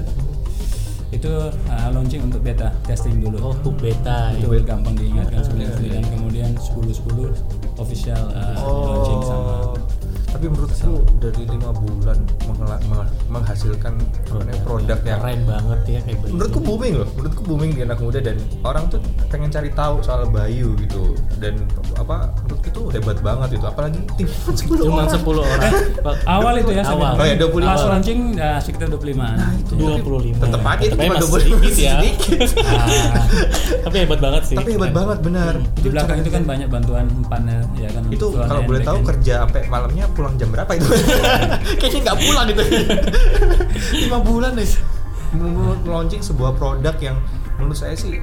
itu 1.12 1.32
ah, 1.68 1.92
launching 1.92 2.24
untuk 2.24 2.40
beta 2.40 2.72
testing 2.88 3.20
dulu. 3.20 3.52
Oh, 3.52 3.54
hub 3.60 3.76
beta. 3.76 4.32
itu 4.32 4.48
ya. 4.48 4.64
gampang 4.64 4.96
diingatkan 4.96 5.44
9 5.44 5.76
kemudian 6.08 6.50
10 6.56 6.88
10 6.88 7.76
official 7.76 8.22
ah, 8.32 8.56
launching 8.56 9.20
sama 9.20 9.76
tapi 10.42 10.58
menurutku 10.58 10.92
dari 11.22 11.42
lima 11.46 11.70
bulan 11.70 12.18
menghasilkan 13.30 13.94
namanya, 14.26 14.58
produk 14.66 14.98
yang 15.06 15.20
keren 15.22 15.40
banget 15.46 15.80
ya 15.86 16.00
kayak 16.02 16.18
bayi. 16.18 16.30
menurutku 16.34 16.58
booming 16.58 16.92
loh 16.98 17.08
menurutku 17.14 17.42
booming 17.46 17.70
di 17.70 17.80
anak 17.86 17.98
muda 18.02 18.18
dan 18.18 18.36
orang 18.66 18.90
tuh 18.90 18.98
pengen 19.30 19.54
cari 19.54 19.70
tahu 19.70 20.02
soal 20.02 20.26
Bayu 20.26 20.74
gitu 20.82 21.14
dan 21.38 21.62
apa 21.94 22.34
menurutku 22.42 22.66
itu 22.66 22.82
hebat 22.90 23.18
banget 23.22 23.48
itu 23.54 23.62
apalagi 23.62 24.00
tim 24.18 24.26
10 24.66 24.82
Cuma 24.82 25.06
orang 25.06 25.14
10 25.14 25.30
orang. 25.38 25.72
awal 26.34 26.54
itu 26.58 26.70
ya 26.74 26.82
Awal. 26.82 27.12
Oh 27.14 27.24
ya, 27.24 27.34
25. 27.38 27.62
pas 27.62 27.82
launching 27.86 28.20
ah, 28.36 28.58
sekitar 28.58 28.86
25an 28.90 29.38
itu 29.62 29.72
25. 29.78 30.42
tetap 30.42 30.62
aja 30.66 30.82
itu 30.82 30.90
Tetep 30.90 30.98
cuma 30.98 31.14
masih 31.14 31.30
25 31.30 31.38
sedikit 31.38 31.74
ya. 31.78 31.94
sedikit. 32.02 32.48
Ah, 32.82 33.22
Tapi 33.86 33.96
hebat 34.02 34.18
banget 34.18 34.42
sih. 34.44 34.56
tapi 34.58 34.74
hebat 34.74 34.90
banget 34.90 35.18
benar 35.22 35.54
di 35.76 35.88
belakang 35.88 36.18
itu 36.18 36.30
kan 36.32 36.42
banyak 36.42 36.66
bantuan 36.66 37.06
panel 37.30 37.62
ya 37.76 37.88
kan 37.94 38.02
itu 38.10 38.26
kalau 38.32 38.62
boleh 38.66 38.82
tahu 38.82 38.98
end. 38.98 39.06
kerja 39.06 39.34
sampai 39.44 39.62
malamnya 39.68 40.04
pulang 40.10 40.31
jam 40.36 40.48
berapa 40.52 40.70
itu? 40.76 40.88
Kayaknya 41.80 42.00
nggak 42.10 42.18
pulang 42.22 42.46
itu 42.50 42.62
lima 44.06 44.18
bulan 44.20 44.52
Mau 45.32 45.72
launching 45.88 46.20
sebuah 46.20 46.56
produk 46.60 46.96
yang 47.00 47.16
menurut 47.56 47.78
saya 47.78 47.96
sih 47.96 48.20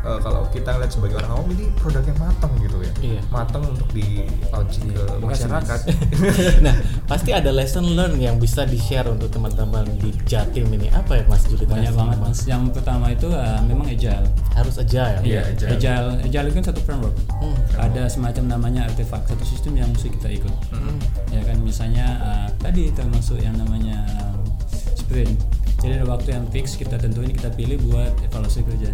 eh, 0.00 0.18
kalau 0.18 0.46
kita 0.48 0.70
lihat 0.74 0.88
sebagai 0.88 1.16
orang 1.16 1.30
awam 1.32 1.48
ini 1.50 1.70
produk 1.74 2.02
yang 2.02 2.18
matang 2.18 2.52
gitu 2.56 2.76
ya 2.78 2.92
Iya. 2.98 3.20
matang 3.28 3.62
untuk 3.62 3.86
di 3.90 4.26
launching 4.48 4.90
ke 4.90 5.02
makasih, 5.18 5.46
masyarakat 5.46 5.78
nah, 6.66 6.74
pasti 7.04 7.30
ada 7.30 7.50
lesson 7.50 7.94
learn 7.94 8.16
yang 8.16 8.36
bisa 8.36 8.62
di-share 8.64 9.06
untuk 9.06 9.28
teman-teman 9.28 9.86
di 9.96 10.10
Jatim 10.24 10.66
ini. 10.68 10.90
Apa 10.90 11.16
ya 11.16 11.24
Mas 11.24 11.46
Juli? 11.46 11.62
banyak 11.64 11.92
banget 11.92 12.18
mas 12.18 12.40
yang 12.44 12.66
pertama 12.68 13.08
itu 13.08 13.30
ah, 13.30 13.60
memang 13.60 13.86
agile 13.86 14.26
Harus 14.50 14.74
ya. 14.82 15.22
Iya, 15.22 15.40
agile. 15.46 15.68
agile 15.70 16.08
agile 16.22 16.46
itu 16.46 16.54
kan 16.56 16.66
satu 16.66 16.80
framework 16.80 17.14
Hmm. 17.38 17.54
ada 17.76 18.06
semacam 18.06 18.44
namanya 18.50 18.80
artefak 18.84 19.22
satu 19.24 19.44
sistem 19.44 19.76
yang 19.76 19.88
mesti 19.88 20.10
kita 20.10 20.28
ikut 20.32 20.54
Hmm. 20.68 20.98
ya 21.28 21.42
kan 21.42 21.56
misalnya 21.58 22.06
ah, 22.18 22.46
tadi 22.58 22.90
termasuk 22.90 23.38
yang 23.38 23.54
namanya 23.54 24.02
um, 24.26 24.42
sprint 24.92 25.38
jadi 25.78 26.02
ada 26.02 26.06
waktu 26.08 26.32
yang 26.32 26.44
fix 26.48 26.74
kita 26.74 26.98
tentuin 26.98 27.30
kita 27.30 27.48
pilih 27.50 27.78
buat 27.86 28.10
evaluasi 28.20 28.66
kerja 28.66 28.90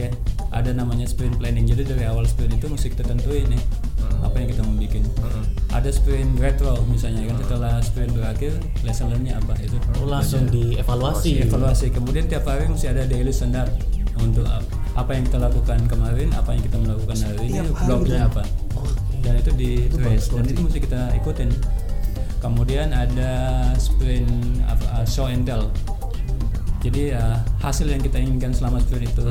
oke 0.00 0.08
ada 0.50 0.70
namanya 0.72 1.04
sprint 1.04 1.36
planning. 1.36 1.62
Jadi 1.62 1.84
dari 1.84 2.02
awal 2.02 2.24
sprint 2.24 2.56
itu 2.56 2.66
mesti 2.66 2.88
kita 2.88 3.04
tentuin 3.04 3.44
nih 3.46 3.62
apa 4.20 4.34
yang 4.34 4.48
kita 4.48 4.62
mau 4.62 4.74
bikin. 4.74 5.04
Hmm. 5.20 5.44
ada 5.70 5.86
sprint 5.88 6.34
retro 6.36 6.82
misalnya 6.84 7.30
kan 7.30 7.36
setelah 7.38 7.72
sprint 7.78 8.10
berakhir 8.10 8.50
lesson 8.82 9.06
learn-nya 9.08 9.38
apa 9.38 9.54
itu 9.60 9.78
Oh, 9.96 10.04
langsung 10.04 10.50
dievaluasi. 10.50 11.46
evaluasi 11.46 11.86
kemudian 11.88 12.26
tiap 12.26 12.42
hari 12.42 12.66
mesti 12.66 12.90
ada 12.90 13.06
daily 13.06 13.30
stand 13.30 13.54
up 13.54 13.70
untuk 14.18 14.42
ap- 14.44 14.66
apa 14.98 15.14
yang 15.14 15.22
kita 15.22 15.38
lakukan 15.38 15.78
kemarin 15.86 16.34
apa 16.34 16.50
yang 16.50 16.62
kita 16.64 16.76
melakukan 16.76 17.16
hari 17.22 17.38
ini 17.46 17.58
blognya 17.78 18.26
apa. 18.26 18.42
Dan 19.20 19.36
itu 19.36 19.50
di 19.52 19.70
trace. 19.86 20.32
dan 20.32 20.44
itu 20.44 20.60
mesti 20.60 20.78
kita 20.80 21.00
ikutin. 21.14 21.50
Kemudian 22.40 22.90
ada 22.90 23.32
sprint 23.76 24.26
apa, 24.64 24.84
uh, 24.90 25.04
show 25.04 25.28
and 25.28 25.44
tell 25.44 25.68
jadi 26.80 27.20
uh, 27.20 27.36
hasil 27.60 27.86
yang 27.92 28.00
kita 28.00 28.16
inginkan 28.16 28.56
selama 28.56 28.80
sprint 28.80 29.12
itu 29.12 29.24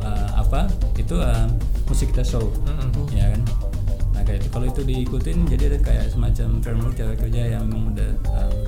uh, 0.00 0.28
apa? 0.36 0.64
Itu 0.96 1.20
uh, 1.20 1.44
mesti 1.88 2.08
kita 2.08 2.24
show. 2.24 2.48
Ya 3.12 3.36
kan? 3.36 3.42
Nah 4.16 4.22
kayak 4.24 4.40
itu 4.40 4.48
kalau 4.48 4.66
itu 4.66 4.80
diikutin 4.80 5.44
jadi 5.44 5.76
ada 5.76 5.78
kayak 5.84 6.04
semacam 6.08 6.48
framework 6.64 6.94
cara 6.96 7.12
kerja 7.14 7.42
yang 7.56 7.68
memang 7.68 7.92
udah 7.92 8.10
uh, 8.32 8.64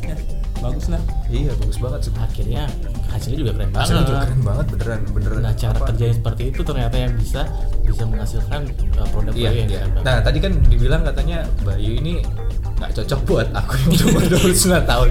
ya 0.00 0.16
bagus 0.64 0.88
lah. 0.88 1.02
Iya 1.28 1.52
bagus 1.60 1.76
banget 1.76 2.00
sih. 2.08 2.12
Akhirnya 2.16 2.62
hasilnya 3.08 3.38
juga 3.40 3.52
keren 3.56 3.68
Hasilnya 3.72 4.00
banget. 4.00 4.08
juga 4.08 4.20
keren 4.24 4.42
banget 4.44 4.66
beneran 4.72 5.00
beneran. 5.12 5.40
Nah, 5.44 5.54
cara 5.56 5.72
apa, 5.76 5.84
kerjanya 5.92 6.14
seperti 6.16 6.42
itu 6.48 6.60
ternyata 6.64 6.96
yang 6.96 7.12
bisa 7.20 7.40
bisa 7.84 8.02
menghasilkan 8.08 8.60
uh, 8.96 9.08
produk 9.12 9.32
Iya, 9.36 9.48
bayi 9.48 9.58
yang 9.60 9.68
iya. 9.68 9.78
keren 9.84 9.90
banget. 9.92 10.04
Nah, 10.08 10.16
tadi 10.24 10.38
kan 10.40 10.52
dibilang 10.72 11.02
katanya 11.04 11.38
Bayu 11.64 11.92
ini 12.00 12.24
nggak 12.78 12.90
cocok 12.94 13.20
buat 13.24 13.48
aku 13.52 13.72
yang 13.76 13.92
cuma 13.98 14.18
29 14.22 14.54
tahun. 14.84 15.08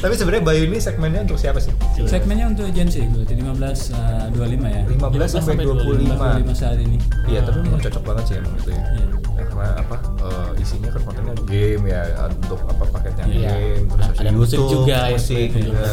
Tapi 0.00 0.12
sebenarnya 0.14 0.42
Bayu 0.42 0.62
ini 0.64 0.78
segmennya 0.78 1.20
untuk 1.22 1.36
siapa 1.36 1.60
sih? 1.60 1.72
segmennya 2.04 2.48
untuk 2.48 2.64
Gen 2.70 2.88
Z 2.88 3.04
berarti 3.06 3.34
15 3.36 3.44
uh, 3.92 4.24
25 4.32 4.64
ya 4.66 4.82
15 4.88 5.36
sampai 5.36 5.64
25. 5.64 6.16
25 6.16 6.52
saat 6.54 6.78
ini 6.78 6.96
Iya, 7.24 7.40
tapi 7.42 7.58
memang 7.60 7.80
cocok 7.80 8.02
banget 8.02 8.24
sih 8.24 8.34
emang 8.36 8.54
itu 8.56 8.70
ya. 8.70 8.80
Iya. 8.80 9.06
Ya, 9.34 9.42
karena 9.44 9.66
apa? 9.76 9.96
eh, 10.22 10.62
isinya 10.62 10.88
kan 10.88 11.00
kontennya 11.02 11.34
game 11.44 11.84
ya 11.84 12.02
untuk 12.24 12.60
apa 12.64 12.84
paketnya 12.88 13.24
Iya. 13.26 13.50
game 13.50 13.84
terus 13.86 14.06
Ada 14.06 14.20
ada 14.20 14.30
musik 14.32 14.56
YouTube, 14.56 14.72
juga 14.80 14.96
ya, 14.96 15.12
musik 15.12 15.48
juga. 15.50 15.60
itu 15.60 15.70
ya. 15.70 15.90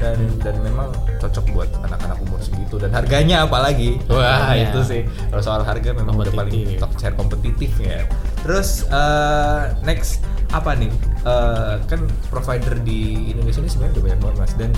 dan 0.00 0.16
dan 0.40 0.54
memang 0.62 0.88
cocok 1.18 1.44
buat 1.50 1.68
anak-anak 1.82 2.18
umur 2.20 2.38
segitu 2.38 2.74
dan 2.78 2.90
harganya 2.90 3.36
apalagi 3.42 4.00
wah 4.06 4.22
Harganya. 4.46 4.70
itu 4.70 4.80
sih 4.82 5.00
kalau 5.28 5.42
soal 5.42 5.60
harga 5.60 5.90
memang 5.92 6.14
udah 6.14 6.32
paling 6.32 6.78
top 6.78 6.92
share 6.94 7.12
kompetitif 7.12 7.74
ya 7.78 8.04
terus 8.44 8.84
eh, 8.92 9.72
next 9.82 10.20
apa 10.52 10.76
nih? 10.76 10.92
Eh, 11.24 11.74
kan 11.88 12.04
provider 12.28 12.76
di 12.84 13.32
Indonesia 13.32 13.64
ini 13.64 13.70
sebenarnya 13.72 13.92
udah 13.96 14.04
banyak 14.04 14.20
banget 14.20 14.36
mas. 14.38 14.52
Dan 14.60 14.70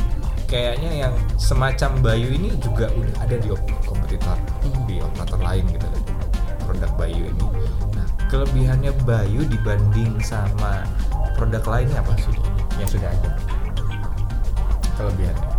kayaknya 0.47 0.91
yang 0.95 1.15
semacam 1.37 1.91
Bayu 2.01 2.29
ini 2.31 2.55
juga 2.63 2.87
udah 2.95 3.15
ada 3.27 3.37
di 3.37 3.51
kompetitor 3.83 4.39
di 4.87 5.03
operator 5.03 5.41
lain 5.43 5.67
gitu. 5.69 5.87
Produk 6.63 6.91
Bayu 6.95 7.23
ini. 7.27 7.47
Nah 7.99 8.07
kelebihannya 8.31 8.95
Bayu 9.03 9.43
dibanding 9.51 10.23
sama 10.23 10.87
produk 11.35 11.67
lainnya 11.67 12.01
apa 12.01 12.15
sih 12.23 12.35
yang 12.79 12.89
sudah 12.89 13.11
ada? 13.11 13.31
Kelebihannya 14.97 15.56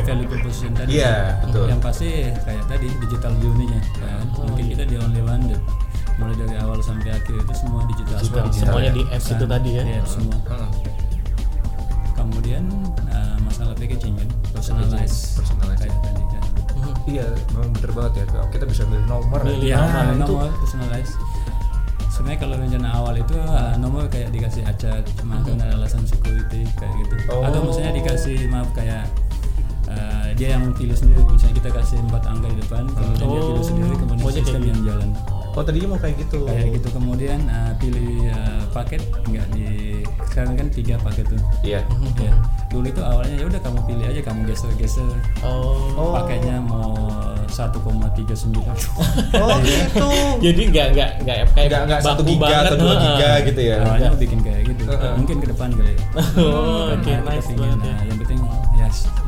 value 0.00 0.28
proposition 0.28 0.70
tadi 0.72 0.90
Iya, 0.96 1.14
betul. 1.40 1.64
yang 1.66 1.80
pasti 1.80 2.08
kayak 2.38 2.64
tadi 2.64 2.86
digital 2.98 3.32
journey-nya 3.38 3.80
kan 3.96 4.24
mungkin 4.38 4.64
kita 4.68 4.84
di 4.84 4.96
only 4.96 5.20
one 5.20 5.44
deh. 5.46 5.60
mulai 6.14 6.30
dari 6.36 6.54
awal 6.56 6.78
sampai 6.78 7.10
akhir 7.10 7.34
itu 7.34 7.54
semua 7.56 7.82
digital, 7.86 8.14
Digital, 8.16 8.46
digital 8.46 8.66
semuanya 8.70 8.86
ya. 8.86 8.94
di 8.94 9.02
apps 9.08 9.28
itu 9.28 9.44
tadi 9.44 9.70
ya. 9.72 9.82
Di 9.82 9.92
apps 9.96 10.12
semua 10.12 10.36
Hmm, 10.44 10.70
kemudian 12.14 12.62
uh, 13.08 13.36
masalah 13.40 13.74
packaging 13.74 14.14
kan 14.14 14.28
personalize 14.50 15.34
Personalize. 15.34 15.80
kayak 15.80 15.98
tadi 16.00 16.22
kan 16.24 16.42
Hmm. 16.74 16.94
iya 17.04 17.26
memang 17.50 17.70
bener 17.72 17.90
banget 17.92 18.12
ya 18.14 18.24
kita 18.48 18.64
bisa 18.64 18.82
milih 18.84 19.06
nomor 19.06 19.40
Milih 19.42 19.58
ya. 19.64 19.74
Iya, 19.74 19.78
nomor, 19.80 19.90
Nah, 19.90 20.14
itu 20.14 20.32
nomor 20.32 20.50
personalize. 20.56 21.12
Sebenarnya 22.06 22.38
kalau 22.38 22.54
rencana 22.56 22.88
awal 22.92 23.14
itu 23.16 23.34
uh, 23.36 23.74
nomor 23.74 24.06
kayak 24.06 24.30
dikasih 24.30 24.62
acak 24.62 25.02
cuma 25.16 25.42
karena 25.42 25.66
alasan 25.72 26.04
security 26.04 26.62
kayak 26.72 26.94
gitu. 27.00 27.14
Oh. 27.26 27.42
Atau 27.42 27.66
misalnya 27.66 27.92
dikasih 27.96 28.46
maaf 28.46 28.70
kayak 28.70 29.10
uh, 29.94 30.26
dia 30.34 30.48
yang 30.58 30.74
pilih 30.74 30.96
sendiri 30.98 31.22
misalnya 31.24 31.56
kita 31.56 31.70
kasih 31.72 31.96
empat 32.02 32.22
angka 32.26 32.46
di 32.50 32.58
depan 32.60 32.82
kemudian 32.90 33.14
dia 33.14 33.40
Oh, 33.40 33.48
pilih 33.54 33.64
sendiri 33.64 33.94
kemudian 33.94 34.18
kayak 34.20 34.36
sistem 34.42 34.60
gitu. 34.60 34.70
yang 34.70 34.80
jalan. 34.82 35.08
Oh 35.54 35.62
tadinya 35.62 35.88
mau 35.94 36.00
kayak 36.02 36.16
gitu. 36.18 36.38
Kayak 36.50 36.68
gitu. 36.82 36.88
Kemudian 36.90 37.38
uh, 37.46 37.72
pilih 37.78 38.10
uh, 38.26 38.62
paket 38.74 39.02
nggak 39.30 39.46
di 39.54 40.02
sekarang 40.26 40.54
kan 40.58 40.66
tiga 40.74 40.94
paket 40.98 41.30
tuh. 41.30 41.38
Iya. 41.62 41.80
Ya 42.18 42.34
dulu 42.74 42.90
itu 42.90 42.98
awalnya 42.98 43.38
ya 43.38 43.46
udah 43.46 43.60
kamu 43.62 43.80
pilih 43.86 44.04
aja 44.10 44.20
kamu 44.26 44.40
geser-geser. 44.50 45.06
Oh. 45.46 45.94
Oh. 45.94 46.10
paketnya 46.10 46.58
mau 46.58 46.90
1,39 47.46 48.50
oh 49.38 49.56
gitu. 49.62 50.08
Jadi 50.42 50.62
nggak 50.74 50.86
nggak 50.98 51.10
nggak 51.22 51.36
kayak 51.54 51.68
nggak 51.70 51.82
nggak 51.86 52.00
satu 52.02 52.26
giga 52.26 52.42
banget, 52.50 52.66
atau 52.66 52.78
dua 52.82 52.94
giga 52.98 53.30
gitu 53.46 53.60
ya? 53.62 53.76
Awalnya 53.78 54.10
bikin 54.18 54.38
kayak 54.42 54.62
gitu. 54.74 54.82
Heeh. 54.90 55.12
mungkin 55.14 55.36
ke 55.38 55.46
depan 55.54 55.68
kali 55.70 55.92
ya. 55.94 56.02
Oh, 56.44 56.90
oke 56.98 57.06
kita 57.06 57.22
nice 57.22 57.46
banget 57.54 57.78
ya. 57.78 57.94
nah, 57.94 58.02
yang 58.02 58.16
ya 58.18 58.23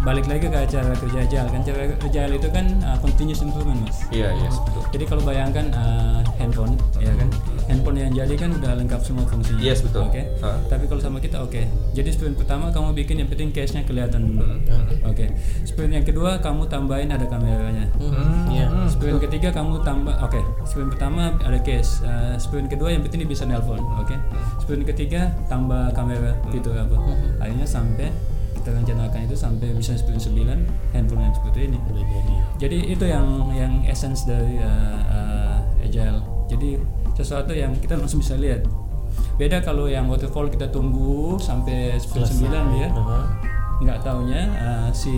balik 0.06 0.30
lagi 0.30 0.46
ke 0.46 0.54
acara 0.54 0.94
kerja 0.94 1.18
agile 1.26 1.48
kan 1.50 1.60
cara 1.66 1.82
kerja 1.98 2.06
agile 2.30 2.38
itu 2.38 2.48
kan 2.54 2.66
uh, 2.86 2.98
continuous 3.02 3.42
improvement 3.42 3.82
mas. 3.82 3.98
Iya, 4.14 4.30
iya, 4.38 4.48
betul. 4.54 4.82
jadi 4.94 5.04
kalau 5.10 5.22
bayangkan 5.26 5.66
uh, 5.75 6.22
handphone 6.38 6.78
ya 7.02 7.10
kan? 7.18 7.28
Handphone 7.66 7.98
yang 7.98 8.14
jadi 8.14 8.34
kan 8.38 8.54
udah 8.54 8.78
lengkap 8.78 9.02
semua 9.02 9.26
fungsinya. 9.26 9.58
Yes, 9.58 9.82
betul. 9.82 10.06
oke. 10.06 10.22
Hah? 10.38 10.62
tapi 10.70 10.86
kalau 10.86 11.02
sama 11.02 11.18
kita 11.18 11.42
oke. 11.42 11.66
Jadi 11.98 12.08
sprint 12.14 12.38
pertama 12.38 12.70
kamu 12.70 12.94
bikin 12.94 13.18
yang 13.18 13.26
penting 13.26 13.50
case 13.50 13.75
nya 13.75 13.82
kelihatan. 13.82 14.38
Dulu 14.38 14.46
Hmm. 14.46 15.10
oke. 15.10 15.26
Sprint 15.66 15.92
yang 15.98 16.06
kedua 16.06 16.38
kamu 16.38 16.70
tambahin 16.70 17.10
ada 17.10 17.26
kameranya. 17.26 17.90
Hmm. 17.98 18.46
Iya. 18.46 18.66
sprint 18.86 19.18
ketiga 19.18 19.50
kamu 19.50 19.82
tambah 19.82 20.14
oke. 20.22 20.38
Sprint 20.70 20.94
pertama 20.94 21.34
ada 21.42 21.58
case. 21.58 22.06
Uh, 22.06 22.38
sprint 22.38 22.70
kedua 22.70 22.94
yang 22.94 23.02
penting 23.02 23.26
dia 23.26 23.30
bisa 23.34 23.42
nelpon 23.42 23.82
oke. 23.98 24.14
Sprint 24.62 24.86
ketiga 24.86 25.34
tambah 25.50 25.90
kamera 25.98 26.38
gitu 26.54 26.70
apa. 26.70 26.94
Akhirnya 27.42 27.66
sampai 27.66 28.14
kita 28.66 28.82
rencanakan 28.82 29.30
itu 29.30 29.37
sampai 29.38 29.70
bisa 29.78 29.94
sprint 29.94 30.26
9 30.26 30.42
handphone 30.90 31.23
yang 31.23 31.30
seperti 31.38 31.70
ini. 31.70 31.78
Udah 31.87 32.02
jadi. 32.02 32.35
jadi 32.58 32.78
itu 32.99 33.04
yang 33.06 33.26
yang 33.54 33.73
essence 33.87 34.26
dari 34.26 34.58
uh, 34.58 34.99
uh, 35.06 35.87
agile. 35.87 36.18
Jadi 36.50 36.75
sesuatu 37.14 37.54
yang 37.54 37.78
kita 37.78 37.94
langsung 37.94 38.18
bisa 38.18 38.35
lihat. 38.35 38.66
Beda 39.38 39.62
kalau 39.62 39.87
yang 39.87 40.11
waterfall 40.11 40.50
kita 40.50 40.66
tunggu 40.75 41.38
sampai 41.38 41.94
sprint 42.02 42.26
9 42.26 42.50
ya. 42.75 42.90
Aha. 42.90 43.18
nggak 43.76 44.02
taunya 44.02 44.50
uh, 44.56 44.88
si 44.90 45.14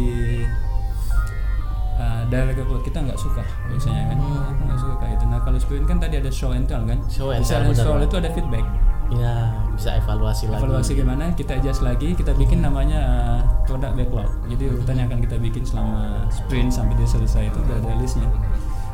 uh, 1.96 2.22
director 2.28 2.66
kita 2.84 3.00
nggak 3.00 3.16
suka 3.16 3.40
biasanya 3.72 4.12
kan? 4.12 4.18
Aku 4.20 4.62
nggak 4.68 4.80
suka 4.82 5.04
itu 5.08 5.24
nah 5.24 5.40
kalau 5.40 5.56
sprint 5.56 5.86
kan 5.88 5.96
tadi 5.96 6.20
ada 6.20 6.28
show 6.28 6.52
and 6.52 6.68
tell 6.68 6.84
kan? 6.84 7.00
Show 7.08 7.32
and 7.32 7.40
tell, 7.46 7.64
show 7.72 7.96
itu 7.96 8.18
ada 8.18 8.28
feedback 8.34 8.66
Ya, 9.08 9.56
bisa 9.72 9.96
evaluasi 9.96 10.52
lagi. 10.52 10.68
evaluasi 10.68 10.92
gimana? 10.92 11.32
Kita 11.32 11.56
adjust 11.56 11.80
lagi. 11.80 12.12
Kita 12.12 12.36
bikin 12.36 12.60
namanya 12.60 13.00
uh, 13.00 13.40
product 13.64 13.96
backlog. 13.96 14.28
Jadi 14.52 14.64
urutan 14.68 14.94
yang 15.00 15.08
akan 15.08 15.20
kita 15.24 15.36
bikin 15.40 15.64
selama 15.64 16.28
sprint 16.28 16.68
sampai 16.68 16.92
dia 17.00 17.08
selesai 17.08 17.48
itu 17.48 17.58
udah 17.64 17.76
ada 17.80 17.92
listnya. 17.96 18.28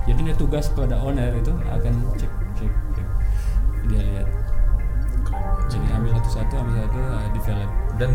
Jadi 0.07 0.19
ini 0.23 0.33
tugas 0.39 0.71
pada 0.71 1.01
owner 1.03 1.35
itu 1.35 1.51
akan 1.67 1.95
cek 2.15 2.31
cek 2.55 2.73
cek. 2.95 3.07
Dia 3.91 4.03
lihat. 4.07 4.29
Jadi 5.67 5.87
ambil 5.91 6.15
satu-satu 6.23 6.55
ambil 6.63 6.75
satu 6.87 7.01
uh, 7.03 7.29
develop. 7.35 7.71
Dan 7.99 8.11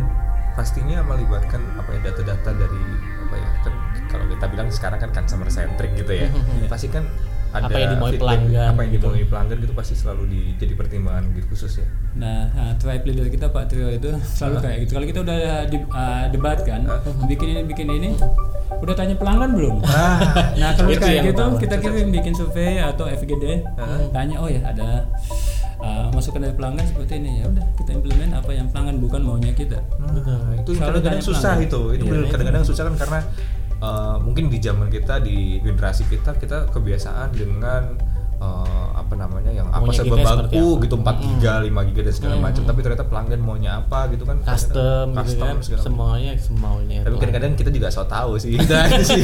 pastinya 0.55 1.03
melibatkan 1.03 1.59
apa 1.75 1.89
ya 1.95 1.99
data-data 2.11 2.51
dari 2.51 2.81
apa 3.27 3.35
ya 3.35 3.49
kan 3.63 3.73
kalau 4.07 4.25
kita 4.27 4.45
bilang 4.47 4.67
sekarang 4.71 4.99
kan 5.03 5.11
customer 5.11 5.51
centric 5.51 5.99
gitu 5.99 6.15
ya. 6.15 6.31
Pasti 6.71 6.87
kan 6.87 7.03
ada 7.49 7.65
Apa 7.65 7.75
yang 7.75 7.89
dimauin 7.91 8.13
feedback, 8.13 8.21
pelanggan 8.21 8.67
apa 8.67 8.79
yang 8.79 8.91
gitu. 8.91 9.01
dimauin 9.01 9.25
pelanggan 9.25 9.57
gitu 9.59 9.73
pasti 9.73 9.93
selalu 9.93 10.23
di, 10.25 10.39
jadi 10.55 10.73
pertimbangan 10.75 11.23
gitu 11.33 11.47
khusus 11.49 11.73
ya 11.77 11.87
Nah, 12.11 12.39
uh, 12.51 12.73
tribe 12.75 13.05
leader 13.05 13.27
kita 13.27 13.47
Pak 13.47 13.69
Trio 13.69 13.87
itu 13.87 14.09
selalu 14.27 14.55
kayak 14.59 14.77
gitu. 14.81 14.91
Kalau 14.91 15.05
kita 15.07 15.19
udah 15.21 15.39
di- 15.65 15.87
uh, 15.87 16.25
debat 16.27 16.57
kan, 16.59 16.81
bikin 17.25 17.47
ini 17.49 17.61
bikin 17.63 17.87
ini, 17.87 18.09
udah 18.75 18.93
tanya 18.93 19.15
pelanggan 19.15 19.53
belum? 19.53 19.77
nah 20.61 20.69
kalau 20.73 20.89
kayak 20.91 21.21
gitu 21.23 21.43
kita 21.57 21.75
kirim 21.77 22.09
bikin 22.11 22.33
survei 22.33 22.77
atau 22.77 23.05
FGD, 23.07 23.61
tanya 24.09 24.35
oh 24.37 24.49
ya 24.49 24.61
ada 24.63 25.05
uh, 25.77 26.09
masukan 26.11 26.43
dari 26.43 26.53
pelanggan 26.53 26.85
seperti 26.85 27.13
ini 27.17 27.39
ya 27.39 27.45
udah 27.47 27.65
kita 27.77 27.89
implement 27.93 28.31
apa 28.35 28.51
yang 28.51 28.67
pelanggan 28.67 28.97
bukan 28.99 29.21
maunya 29.23 29.53
kita. 29.53 29.79
Nah, 29.95 30.57
itu 30.57 30.69
kadang-kadang 30.75 31.23
susah 31.23 31.55
pelanggan. 31.55 31.69
itu. 31.69 31.81
Itu 31.93 32.03
Iya, 32.05 32.27
kadang-kadang 32.27 32.63
susah 32.65 32.83
kan 32.83 32.95
karena 32.97 33.19
uh, 33.79 34.17
mungkin 34.17 34.47
di 34.47 34.57
zaman 34.57 34.87
kita 34.87 35.19
di 35.19 35.59
generasi 35.59 36.05
kita 36.05 36.35
kita 36.35 36.69
kebiasaan 36.69 37.31
dengan 37.31 37.95
uh, 38.37 38.91
apa 38.93 39.13
namanya 39.15 39.49
yang 39.49 39.67
apa 39.67 39.81
Maunya 39.81 39.97
serba 39.97 40.15
seperti 40.21 40.53
baku 40.53 40.67
gitu 40.85 40.95
4 40.95 41.17
giga, 41.17 41.53
5 41.59 41.89
giga 41.89 42.01
dan 42.03 42.13
segala 42.13 42.35
Hmm. 42.35 42.43
macam 42.45 42.63
tapi 42.63 42.79
ternyata 42.79 43.03
pelanggan 43.03 43.41
maunya 43.41 43.71
apa 43.75 43.99
gitu 44.11 44.23
kan 44.23 44.37
custom, 44.43 45.05
gitu 45.09 45.17
custom 45.17 45.47
kan. 45.49 45.55
segala. 45.59 45.81
Semuanya 45.81 46.31
semaunya. 46.37 46.99
Tapi 47.01 47.15
kadang-kadang 47.17 47.51
kita 47.57 47.69
juga 47.69 47.87
so 47.89 48.05
tahu 48.05 48.37
sih. 48.37 48.53
Kita 48.53 48.85
sih. 49.09 49.23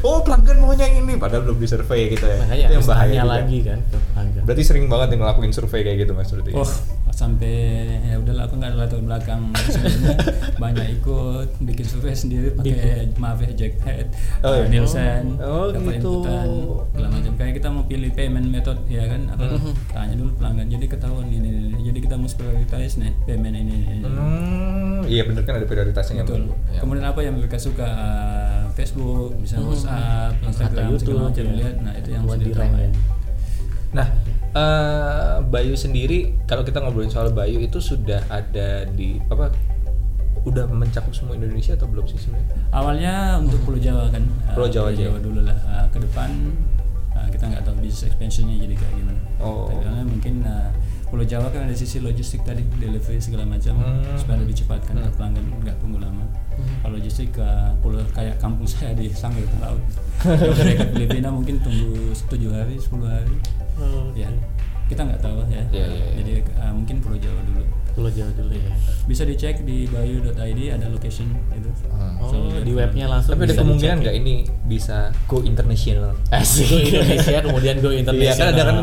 oh, 0.00 0.22
pelanggan 0.22 0.56
maunya 0.60 0.86
ini 0.86 1.18
padahal 1.18 1.42
belum 1.44 1.58
di 1.58 1.66
survey 1.66 2.14
gitu 2.14 2.24
ya. 2.24 2.36
makanya 2.38 2.64
itu 2.64 2.74
yang 2.74 2.86
bahaya 2.86 3.22
lagi 3.24 3.58
kan 3.60 3.78
pelanggan. 4.14 4.42
Berarti 4.44 4.62
sering 4.62 4.86
banget 4.86 5.08
yang 5.12 5.20
ngelakuin 5.24 5.52
survei 5.52 5.80
kayak 5.82 5.98
gitu 6.04 6.12
Mas 6.14 6.30
berarti. 6.30 6.52
Oh 6.54 6.68
sampai 7.14 7.54
ya 8.02 8.18
udahlah 8.18 8.44
aku 8.44 8.58
nggak 8.58 8.70
ada 8.70 8.78
latar 8.80 8.98
belakang 8.98 9.40
sebenarnya 9.70 10.14
banyak 10.54 10.86
ikut 10.98 11.48
bikin 11.62 11.86
survei 11.86 12.10
sendiri 12.12 12.50
pakai 12.52 13.14
maaf 13.16 13.38
ya 13.38 13.54
Jackhead, 13.54 14.10
Oh, 14.42 14.50
uh, 14.50 14.56
iya. 14.58 14.66
Nielsen, 14.66 15.38
Oh, 15.38 15.70
dapat 15.70 15.98
gitu. 15.98 16.10
inputan 16.20 16.46
segala 16.90 17.08
macam. 17.08 17.32
Kayak 17.34 17.52
kita 17.54 17.68
mau 17.70 17.84
pilih 17.84 18.10
payment 18.10 18.46
method 18.46 18.78
ya 18.86 19.06
kan, 19.06 19.30
apa 19.30 19.44
tanya 19.88 20.14
dulu 20.14 20.30
pelanggan. 20.34 20.66
Jadi 20.68 20.86
ketahuan 20.86 21.26
ini, 21.28 21.38
ini, 21.40 21.60
ini. 21.70 21.80
jadi 21.84 21.98
kita 22.00 22.16
mesti 22.16 22.34
prioritize 22.34 22.94
nih 22.98 23.12
payment 23.24 23.54
ini. 23.54 23.76
ini. 23.94 23.96
Hmm, 24.02 25.00
iya 25.06 25.22
bener 25.22 25.42
kan 25.42 25.54
ada 25.56 25.66
prioritasnya 25.66 26.14
yang 26.18 26.26
Betul. 26.26 26.42
yang- 26.50 26.82
Kemudian 26.82 27.04
apa 27.06 27.20
yang 27.20 27.34
mereka 27.34 27.56
suka 27.56 27.86
uh, 27.86 28.62
Facebook, 28.74 29.38
bisa 29.38 29.56
WhatsApp, 29.58 30.34
Instagram, 30.42 30.86
YouTube, 30.90 31.14
segala 31.14 31.30
macam 31.30 31.44
ya. 31.46 31.54
lihat. 31.54 31.74
Nah 31.78 31.92
itu 31.94 32.08
yang 32.10 32.22
Buat 32.26 32.38
mesti 32.38 32.50
di 32.50 32.58
ya. 32.58 32.90
Nah, 33.94 34.06
eh, 34.54 35.36
Bayu 35.44 35.74
sendiri 35.74 36.34
kalau 36.46 36.62
kita 36.62 36.78
ngobrolin 36.78 37.10
soal 37.10 37.30
Bayu 37.30 37.58
itu 37.58 37.78
sudah 37.78 38.22
ada 38.26 38.86
di 38.88 39.18
apa? 39.26 39.50
Udah 40.44 40.68
mencakup 40.68 41.16
semua 41.16 41.34
Indonesia 41.34 41.72
atau 41.72 41.88
belum 41.88 42.04
sih 42.04 42.20
sebenarnya? 42.20 42.52
Awalnya 42.70 43.14
untuk 43.40 43.64
Pulau 43.64 43.80
Jawa 43.80 44.12
kan. 44.12 44.20
uh, 44.44 44.52
Pulau 44.52 44.68
Jawa 44.68 44.92
aja 44.92 45.08
ya? 45.08 45.16
dulu 45.16 45.40
lah. 45.40 45.56
Uh, 45.64 45.86
ke 45.88 45.98
depan 46.04 46.28
uh, 47.16 47.28
kita 47.32 47.44
nggak 47.48 47.62
tahu 47.64 47.74
bisnis 47.80 48.12
expansionnya 48.12 48.60
jadi 48.60 48.74
kayak 48.76 48.94
gimana. 48.94 49.20
Oh. 49.40 49.72
Tapi 49.72 49.80
karena 49.80 50.02
mungkin 50.04 50.34
uh, 50.44 50.68
Pulau 51.08 51.24
Jawa 51.24 51.48
kan 51.48 51.64
ada 51.64 51.72
sisi 51.72 51.96
logistik 52.02 52.44
tadi, 52.44 52.60
delivery 52.76 53.22
segala 53.22 53.48
macam 53.48 53.78
Hmm. 53.78 54.18
supaya 54.20 54.36
lebih 54.36 54.52
cepat 54.58 54.84
kan 54.84 54.98
ke 54.98 55.08
pelanggan 55.16 55.44
nggak 55.62 55.76
tunggu 55.80 55.98
lama. 56.02 56.24
Kalau 56.80 56.94
logistik 56.94 57.28
ke 57.32 57.48
pulau 57.78 58.02
kayak 58.10 58.36
kampung 58.36 58.66
saya 58.70 58.92
di 58.92 59.08
Sangir 59.08 59.44
ke 59.44 59.56
laut. 59.58 59.80
Kalau 60.16 60.54
mereka 60.54 60.84
Filipina 60.88 61.28
mungkin 61.28 61.58
tunggu 61.58 62.10
7 62.12 62.30
hari, 62.50 62.74
10 62.76 62.90
hari. 63.04 63.34
Oh, 63.76 64.08
Ya. 64.12 64.30
Kita 64.84 65.00
nggak 65.00 65.16
tahu 65.18 65.40
ya. 65.48 65.64
Iya, 65.64 65.64
iya, 65.72 65.84
iya. 65.88 66.06
Jadi 66.14 66.32
uh, 66.54 66.68
mungkin 66.70 67.00
Pulau 67.00 67.16
Jawa 67.16 67.40
dulu. 67.42 67.64
Pulau 67.96 68.10
Jawa 68.12 68.28
dulu 68.36 68.52
ya. 68.52 68.68
Bisa 69.08 69.24
dicek 69.24 69.64
di 69.64 69.88
bayu.id 69.88 70.36
ada 70.68 70.86
location 70.92 71.24
itu. 71.50 71.72
Oh, 71.88 72.28
Selalu 72.28 72.48
lihat 72.52 72.64
di 72.68 72.72
webnya 72.76 73.06
langsung. 73.08 73.32
Tapi 73.32 73.48
ada 73.48 73.56
kemungkinan 73.56 73.96
nggak 74.04 74.12
ini 74.14 74.44
bisa 74.68 75.08
go 75.24 75.40
international? 75.40 76.12
Asik. 76.36 76.68
Go 76.68 76.76
Indonesia 77.00 77.38
kemudian 77.40 77.74
go 77.80 77.88
Iya 77.88 78.00
internasional. 78.04 78.36
kan 78.36 78.46
ada 78.52 78.62
kan 78.68 78.76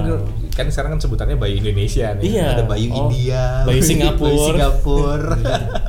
kan 0.52 0.66
sekarang 0.74 0.90
kan 0.98 1.00
sebutannya 1.00 1.38
Bayu 1.38 1.56
Indonesia 1.62 2.18
nih. 2.18 2.24
Iya. 2.34 2.46
Ada 2.50 2.64
Bayu 2.66 2.88
Oh, 2.90 2.98
India, 3.06 3.44
Bayu 3.62 3.82
Singapura. 3.86 4.26
Bayu 4.26 4.40
Singapura. 4.50 5.36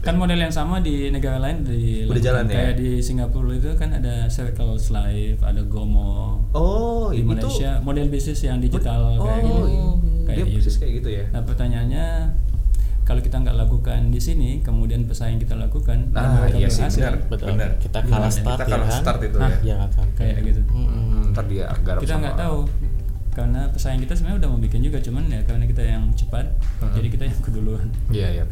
kan 0.00 0.16
model 0.16 0.38
yang 0.38 0.48
sama 0.50 0.80
di 0.80 1.08
negara 1.08 1.36
lain 1.36 1.60
di 1.60 2.04
Udah 2.04 2.22
jalan 2.22 2.44
ya? 2.44 2.52
kayak 2.54 2.74
di 2.74 2.90
Singapura 2.98 3.52
itu 3.52 3.68
kan 3.74 3.92
ada 3.92 4.26
Circle 4.26 4.74
Life 4.74 5.40
ada 5.40 5.60
Gomo 5.62 6.40
oh, 6.50 7.12
di 7.12 7.20
itu 7.20 7.28
Malaysia 7.28 7.78
model 7.80 8.08
bisnis 8.08 8.40
yang 8.40 8.58
digital 8.58 9.14
kayak 9.14 9.44
oh, 9.44 9.60
gini 9.60 9.60
iya. 9.68 9.84
kayak 10.24 10.36
dia 10.36 10.44
gitu. 10.46 10.56
persis 10.56 10.76
kayak 10.76 10.92
gitu 10.98 11.08
ya. 11.10 11.24
nah 11.28 11.42
pertanyaannya 11.42 12.06
kalau 13.02 13.20
kita 13.20 13.36
nggak 13.36 13.56
lakukan 13.58 14.00
di 14.08 14.18
sini 14.18 14.50
kemudian 14.60 15.02
pesaing 15.02 15.36
kita 15.36 15.52
lakukan 15.52 16.14
Nah, 16.14 16.40
mereka 16.40 16.56
iya 16.56 16.70
sih 16.70 16.86
benar. 16.86 17.18
Betul. 17.26 17.58
Benar. 17.58 17.70
Kita 17.76 17.98
kalah 18.06 18.30
start 18.30 18.54
Kita 18.54 18.64
ya 18.64 18.70
kalah 18.70 18.86
kan. 18.86 19.00
start 19.02 19.20
itu 19.20 19.36
Nah, 19.36 19.52
ya. 19.60 19.78
Sampai. 19.90 20.14
kayak 20.30 20.38
gitu 20.46 20.60
Mm-mm. 20.70 21.34
Ntar 21.34 21.44
dia 21.44 21.66
garap 21.76 22.00
kita 22.00 22.14
nggak 22.16 22.36
tahu 22.38 22.58
karena 23.30 23.60
pesaing 23.68 24.00
kita 24.00 24.14
sebenarnya 24.14 24.38
udah 24.38 24.48
mau 24.50 24.60
bikin 24.60 24.80
juga 24.80 24.98
cuman 24.98 25.22
ya 25.26 25.40
karena 25.42 25.64
kita 25.64 25.82
yang 25.82 26.02
cepat 26.14 26.46
Mhm. 26.80 26.94
jadi 26.94 27.08
kita 27.10 27.24
yang 27.26 27.38
keduluan 27.40 27.86
Iya, 28.08 28.28
iya. 28.32 28.44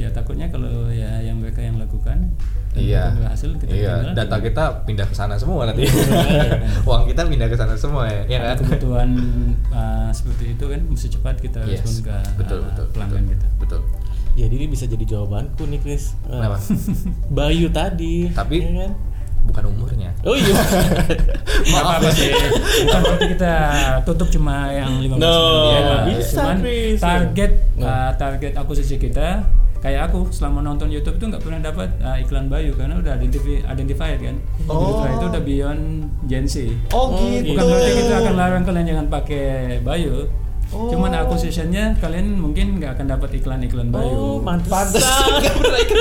Ya 0.00 0.08
takutnya 0.10 0.48
kalau 0.48 0.88
ya 0.88 1.20
yang 1.20 1.36
mereka 1.36 1.60
yang 1.60 1.76
lakukan 1.76 2.32
dan 2.70 2.80
Iya. 2.80 3.02
berhasil 3.12 3.50
kita 3.52 3.66
iya, 3.68 3.98
ketinggalan, 3.98 4.14
data 4.14 4.36
kita 4.38 4.64
pindah 4.84 5.04
ke 5.04 5.14
sana 5.14 5.34
semua 5.34 5.66
nanti. 5.66 5.84
Iya. 5.84 6.56
Uang 6.88 7.02
kita 7.04 7.26
pindah 7.26 7.46
ke 7.46 7.56
sana 7.56 7.74
semua 7.74 8.06
ya. 8.06 8.22
Iya 8.26 8.38
ada 8.40 8.48
kan? 8.48 8.56
kebutuhan 8.64 9.10
uh, 9.68 10.08
seperti 10.10 10.54
itu 10.54 10.64
kan 10.64 10.80
mesti 10.82 11.08
cepat 11.10 11.34
kita 11.36 11.60
Yes. 11.62 11.82
respon 11.82 11.94
ke 12.06 12.16
betul, 12.38 12.58
uh, 12.58 12.66
betul, 12.66 12.86
pelanggan 12.90 13.22
betul, 13.22 13.32
kita. 13.34 13.46
Betul. 13.58 13.80
Jadi 14.32 14.54
ini 14.56 14.66
bisa 14.66 14.84
jadi 14.86 15.04
jawabanku 15.04 15.62
nih 15.66 15.80
Chris. 15.80 16.14
Eh, 16.24 16.32
Kenapa? 16.32 16.56
Bayu 17.36 17.68
tadi. 17.68 18.30
Tapi- 18.30 18.62
ya 18.62 18.72
kan? 18.80 18.92
Bukan 19.40 19.64
umurnya. 19.66 20.12
Oh 20.22 20.36
iya. 20.36 20.52
Nggak 21.64 21.82
apa-apa 21.82 22.10
sih. 22.12 22.30
Bukan 22.86 23.00
berarti 23.02 23.26
kita 23.30 23.52
tutup 24.04 24.28
cuma 24.30 24.68
yang 24.70 25.00
15 25.00 25.16
No, 25.16 25.34
Ya, 25.66 25.80
bisa, 26.06 26.38
Cuman 26.38 26.56
Chris. 26.60 26.98
target 27.00 27.52
uh, 27.80 28.12
target 28.14 28.52
akuisisi 28.54 28.96
kita 28.96 29.42
kayak 29.80 30.12
aku 30.12 30.28
selama 30.28 30.60
nonton 30.60 30.92
YouTube 30.92 31.16
itu 31.16 31.24
nggak 31.32 31.42
pernah 31.42 31.60
dapat 31.60 31.88
uh, 32.04 32.20
iklan 32.20 32.52
Bayu 32.52 32.76
karena 32.76 33.00
udah 33.00 33.16
identifi 33.16 33.64
identified 33.64 34.20
kan. 34.20 34.36
Oh. 34.68 35.04
Itu 35.08 35.26
udah 35.32 35.42
beyond 35.42 35.82
Gen 36.28 36.44
Z. 36.44 36.68
Oh, 36.92 37.16
gitu. 37.16 37.56
Bukan 37.56 37.64
berarti 37.64 37.90
kita 37.96 38.14
akan 38.20 38.34
larang 38.36 38.62
kalian 38.64 38.86
jangan 38.86 39.06
pakai 39.08 39.80
Bayu. 39.80 40.28
Cuman 40.70 41.10
acquisitionnya 41.12 41.98
kalian 41.98 42.34
mungkin 42.36 42.78
nggak 42.78 42.94
akan 42.94 43.06
dapat 43.08 43.30
iklan-iklan 43.34 43.88
Bayu. 43.88 44.38
Oh. 44.38 44.38
Pantes. 44.40 44.94
Nggak 44.94 45.54
pernah 45.60 45.80
ikut. 45.80 45.98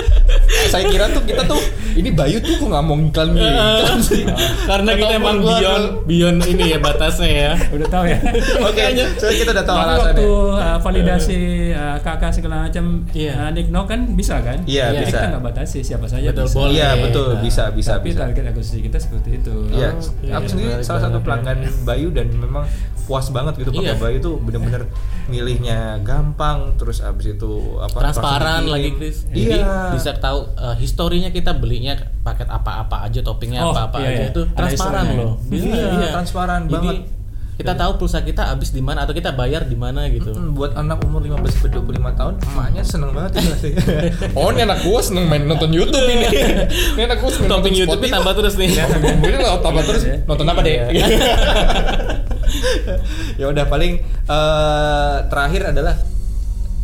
saya 0.61 0.85
kira 0.85 1.05
tuh 1.07 1.23
kita 1.23 1.41
tuh 1.43 1.57
ini 1.95 2.11
Bayu 2.11 2.37
tuh 2.37 2.53
kok 2.53 2.67
nggak 2.67 2.83
mau 2.83 2.95
iklan 2.95 3.31
nih 3.31 3.47
iklan 3.47 3.99
sih 3.99 4.23
Karena 4.65 4.91
kita 4.93 5.13
emang 5.15 5.37
beyond 5.39 5.85
beyond 6.03 6.37
ini 6.45 6.63
ya 6.69 6.79
batasnya 6.79 7.29
ya. 7.29 7.51
Udah 7.69 7.87
tahu 7.87 8.05
ya. 8.05 8.19
oke 8.67 8.83
so 9.15 9.25
kita 9.27 9.49
udah 9.51 9.63
tahu 9.63 9.75
Tapi 9.75 9.85
alasannya 9.87 10.05
waktu 10.11 10.27
uh, 10.59 10.77
validasi 10.79 11.39
uh, 11.71 11.97
kakak 11.99 12.31
segala 12.31 12.55
macam 12.63 12.85
Iya. 13.09 13.33
uh, 13.35 13.49
Nick 13.49 13.69
No 13.69 13.83
kan 13.83 14.05
bisa 14.11 14.37
kan? 14.39 14.61
Iya, 14.63 14.91
Jadi 14.91 15.01
bisa. 15.03 15.17
Kita 15.17 15.27
nggak 15.31 15.43
batasi 15.45 15.79
siapa 15.81 16.05
saja 16.05 16.29
Betul, 16.29 16.45
bisa. 16.45 16.55
boleh. 16.55 16.71
iya 16.71 16.89
betul 16.95 17.27
Nah, 17.29 17.41
bisa 17.41 17.63
bisa 17.71 17.91
tapi 17.95 18.07
bisa 18.07 18.19
target 18.21 18.43
akuisisi 18.47 18.79
kita 18.81 18.97
seperti 18.97 19.29
itu. 19.35 19.55
Iya, 19.71 19.89
Oke, 19.91 20.27
aku 20.29 20.45
sendiri 20.47 20.71
salah 20.79 21.01
satu 21.01 21.17
banget. 21.17 21.25
pelanggan 21.25 21.57
Bayu 21.81 22.07
dan 22.09 22.27
memang 22.31 22.65
puas 23.05 23.25
banget 23.29 23.53
gitu 23.57 23.71
pakai 23.71 23.85
Iya. 23.87 23.97
Bayu 23.97 24.17
tuh 24.19 24.35
bener-bener 24.59 24.83
milihnya 25.25 25.79
gampang, 26.01 26.75
terus 26.75 26.99
abis 26.99 27.33
itu 27.33 27.51
apa 27.77 27.95
Transparan 28.01 28.65
lagi. 28.65 28.89
Chris. 28.93 29.23
Iya. 29.29 29.39
Jadi 29.55 29.57
bisa 29.93 30.11
tahu 30.15 30.51
uh, 30.53 30.75
historinya 30.75 31.29
kita 31.29 31.53
belinya 31.53 31.93
paket 32.19 32.45
apa-apa 32.45 33.05
aja, 33.05 33.21
toppingnya 33.21 33.61
Oh, 33.61 33.71
apa-apa 33.71 33.97
iya, 33.99 34.09
aja 34.09 34.19
iya. 34.19 34.29
itu 34.29 34.41
Ada 34.43 34.57
transparan 34.59 35.03
historinya. 35.05 35.23
loh. 35.23 35.33
Iya, 35.49 36.09
transparan 36.11 36.61
Jadi, 36.65 36.73
banget. 36.73 36.97
Kita 37.59 37.75
tahu 37.75 37.99
pulsa 37.99 38.23
kita 38.23 38.47
habis 38.47 38.71
di 38.71 38.79
mana 38.79 39.03
atau 39.03 39.11
kita 39.11 39.35
bayar 39.35 39.67
di 39.67 39.75
mana 39.75 40.07
gitu. 40.07 40.31
Hmm, 40.31 40.55
buat 40.55 40.73
anak 40.73 41.03
umur 41.03 41.19
15 41.19 41.43
sampai 41.51 41.71
25 41.75 42.15
tahun, 42.15 42.33
emaknya 42.47 42.83
seneng 42.87 43.11
banget 43.11 43.31
ya 43.35 43.41
pasti. 43.45 43.69
oh, 44.39 44.47
ini 44.49 44.63
anak 44.63 44.79
gua 44.79 44.99
seneng 45.03 45.27
main 45.27 45.43
nonton 45.43 45.67
YouTube 45.69 46.07
ini. 46.07 46.23
ini 46.95 47.01
anak 47.03 47.19
gua 47.19 47.27
seneng 47.27 47.51
Topping 47.51 47.59
nonton 47.67 47.71
YouTube 47.75 47.99
Spotify. 47.99 48.15
tambah 48.15 48.33
terus 48.33 48.53
nih. 48.55 48.69
Lo 49.43 49.59
tambah 49.59 49.83
terus 49.83 50.03
Iya. 50.07 50.15
nonton 50.23 50.45
apa 50.47 50.59
deh? 50.63 50.75
Ya 53.35 53.45
udah 53.47 53.65
paling 53.65 53.93
eh, 54.25 55.17
terakhir 55.25 55.61
adalah 55.69 55.95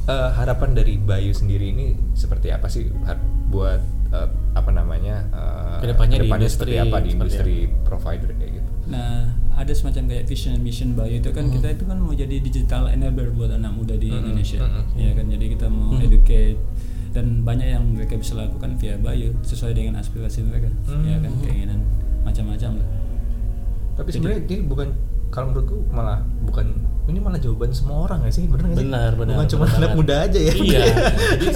eh, 0.06 0.30
harapan 0.34 0.70
dari 0.72 0.96
Bayu 0.96 1.32
sendiri 1.32 1.70
ini 1.70 1.94
seperti 2.14 2.50
apa 2.50 2.68
sih 2.68 2.88
har- 3.04 3.22
buat 3.46 3.80
eh, 4.10 4.28
apa 4.54 4.70
namanya 4.70 5.26
eh, 5.28 5.78
Ke 5.80 5.88
depannya 5.88 6.18
di 6.18 6.28
seperti 6.28 6.36
industri, 6.36 6.72
apa 6.78 6.98
di 6.98 7.10
seperti 7.10 7.14
industri 7.14 7.56
provider 7.82 8.30
kayak 8.32 8.52
gitu. 8.54 8.70
Nah, 8.86 9.18
ada 9.56 9.72
semacam 9.72 10.04
kayak 10.08 10.26
vision 10.26 10.52
and 10.54 10.62
mission 10.62 10.90
Bayu 10.94 11.18
itu 11.18 11.30
kan 11.32 11.48
kita 11.50 11.68
itu 11.72 11.84
kan 11.84 11.98
mau 11.98 12.12
jadi 12.12 12.36
digital 12.38 12.88
enabler 12.88 13.32
buat 13.32 13.50
anak 13.50 13.72
muda 13.72 13.96
di 13.96 14.08
Hmm, 14.08 14.20
Indonesia. 14.22 14.62
hmm, 14.62 14.84
Ya 14.96 15.12
kan, 15.12 15.26
jadi 15.28 15.46
kita 15.52 15.68
mau 15.68 15.96
educate 15.98 16.60
dan 17.12 17.42
banyak 17.42 17.68
yang 17.70 17.84
mereka 17.90 18.14
bisa 18.14 18.36
lakukan 18.36 18.76
via 18.76 18.96
Bayu 18.96 19.32
sesuai 19.42 19.72
dengan 19.74 19.98
aspirasi 19.98 20.44
mereka. 20.44 20.68
Ya 21.02 21.18
kan, 21.18 21.32
keinginan 21.40 21.80
macam-macam 22.22 22.72
lah. 22.78 22.88
Tapi 23.96 24.10
sebenarnya 24.12 24.40
ini 24.44 24.58
bukan 24.62 24.88
kalau 25.30 25.52
menurutku 25.52 25.78
malah 25.92 26.24
bukan 26.46 26.74
ini 27.06 27.20
malah 27.20 27.38
jawaban 27.38 27.70
semua 27.70 28.04
orang 28.04 28.18
gak 28.20 28.34
sih 28.34 28.46
bener 28.46 28.66
gak 28.66 28.76
sih? 28.76 28.82
Benar, 28.84 29.12
benar. 29.14 29.34
Bukan 29.36 29.48
cuma 29.48 29.66
benar 29.66 29.78
anak 29.80 29.92
muda 29.94 30.16
aja 30.22 30.40
ya. 30.40 30.54
Iya. 30.54 30.82
Jadi 31.32 31.48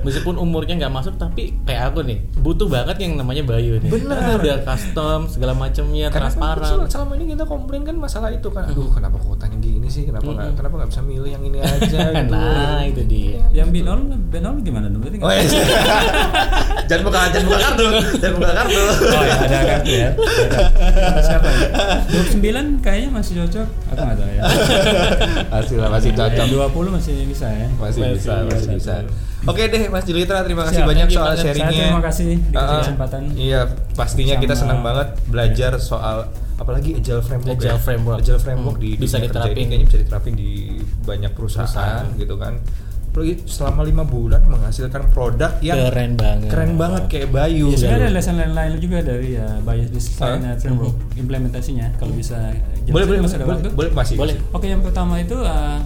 meskipun 0.00 0.34
umurnya 0.36 0.74
nggak 0.76 0.92
masuk 0.92 1.14
tapi 1.14 1.56
kayak 1.62 1.82
aku 1.88 2.00
nih 2.02 2.18
butuh 2.36 2.66
banget 2.66 2.96
yang 2.98 3.16
namanya 3.16 3.42
Bayu 3.42 3.78
nih. 3.78 3.88
Benar. 3.90 4.14
Karena 4.14 4.32
udah 4.36 4.56
custom 4.64 5.20
segala 5.26 5.52
macamnya 5.54 6.06
Karena 6.06 6.28
kan 6.28 6.36
transparan. 6.36 6.68
sel- 6.68 6.88
selama 6.90 7.12
ini 7.16 7.32
kita 7.32 7.44
komplain 7.44 7.82
kan 7.82 7.96
masalah 7.96 8.28
itu 8.28 8.48
kan, 8.48 8.64
aduh 8.64 8.88
kenapa 8.88 9.16
kuotanya 9.16 9.56
gini 9.56 9.86
sih, 9.86 10.04
kenapa 10.04 10.24
nggak 10.26 10.52
kenapa 10.54 10.74
nggak 10.76 10.90
bisa 10.90 11.02
milih 11.02 11.30
yang 11.30 11.42
ini 11.42 11.58
aja 11.58 12.00
gitu. 12.14 12.32
nah 12.32 12.80
itu 12.82 13.02
dia. 13.02 13.40
Yang 13.54 13.68
binol, 13.72 13.98
binol 14.28 14.54
gimana 14.60 14.86
dong? 14.86 15.00
Oh 15.00 15.08
nggak- 15.08 15.40
iya. 15.42 15.64
jangan 16.88 17.02
buka 17.02 17.20
jangan 17.28 17.46
buka 17.46 17.58
kartu, 17.62 17.86
jangan 18.18 18.34
buka 18.36 18.50
kartu. 18.54 18.80
Oh 19.08 19.22
ya, 19.22 19.34
ada 19.38 19.56
kartu 19.66 19.90
ya. 19.90 20.08
Ada. 20.12 21.20
Siapa 21.20 21.48
ya? 21.48 21.68
29 22.12 22.84
kayaknya 22.84 23.08
masih 23.10 23.32
cocok. 23.38 23.68
Aku 23.88 23.98
nggak 23.98 24.16
tahu 24.16 24.30
ya. 24.30 24.42
Hasil 25.54 25.78
masih 25.80 26.10
cocok. 26.12 26.46
20 26.70 26.96
masih 26.96 27.14
bisa 27.24 27.46
ya. 27.46 27.66
Masih 27.74 28.00
Masih 28.00 28.14
bisa, 28.14 28.32
masih 28.44 28.68
bisa. 28.70 28.94
bisa. 29.02 29.46
Oke 29.46 29.62
deh 29.64 29.86
Mas 29.86 30.02
Julitra, 30.02 30.42
terima 30.42 30.66
kasih 30.66 30.82
Siap, 30.82 30.90
banyak 30.90 31.06
you 31.06 31.14
soal 31.14 31.32
sharingnya. 31.32 31.86
terima 31.88 32.02
kasih 32.02 32.28
dikasih 32.42 32.76
kesempatan. 32.82 33.22
Iya, 33.32 33.60
pastinya 33.94 34.34
kita 34.36 34.54
senang 34.54 34.82
banget 34.82 35.08
belajar 35.24 35.78
soal 35.78 36.26
apalagi 36.56 36.98
agile 36.98 37.22
framework. 37.22 37.54
Agile 37.54 37.70
ya. 37.70 37.78
framework. 37.78 38.18
Agile 38.18 38.40
framework 38.40 38.76
Hmm, 38.76 38.82
di 38.82 38.90
bisa 38.98 39.16
diterapin. 39.16 39.54
kayaknya 39.54 39.86
bisa 39.86 39.98
diterapin 39.98 40.34
di 40.34 40.50
banyak 41.06 41.30
perusahaan, 41.32 41.70
Perusahaan. 41.70 42.18
gitu 42.18 42.34
kan. 42.34 42.58
Apalagi 43.18 43.50
selama 43.50 43.82
lima 43.82 44.04
bulan 44.06 44.46
menghasilkan 44.46 45.10
produk 45.10 45.50
yang 45.58 45.74
Keren 45.90 46.14
banget. 46.14 46.48
keren 46.48 46.72
banget 46.78 47.02
kayak 47.10 47.28
Bayu. 47.28 47.66
Ya, 47.68 47.76
sebenarnya 47.76 48.06
ada 48.06 48.14
lesson 48.14 48.34
lain 48.38 48.52
lain 48.54 48.72
juga 48.78 48.98
dari 49.02 49.34
ya 49.34 49.58
design 49.90 50.38
Ah. 50.40 50.54
uh, 50.54 50.56
framework 50.56 50.94
implementasinya 51.18 51.86
kalau 51.98 52.14
bisa 52.14 52.38
jelasin, 52.78 52.94
boleh 52.94 53.06
boleh 53.08 53.20
masih 53.20 53.34
ada 53.34 53.44
boleh, 53.44 53.56
waktu? 53.58 53.70
boleh 53.74 53.90
masih. 53.90 54.14
Boleh. 54.14 54.36
Oke, 54.54 54.66
yang 54.68 54.82
pertama 54.86 55.18
itu 55.18 55.34
uh, 55.34 55.82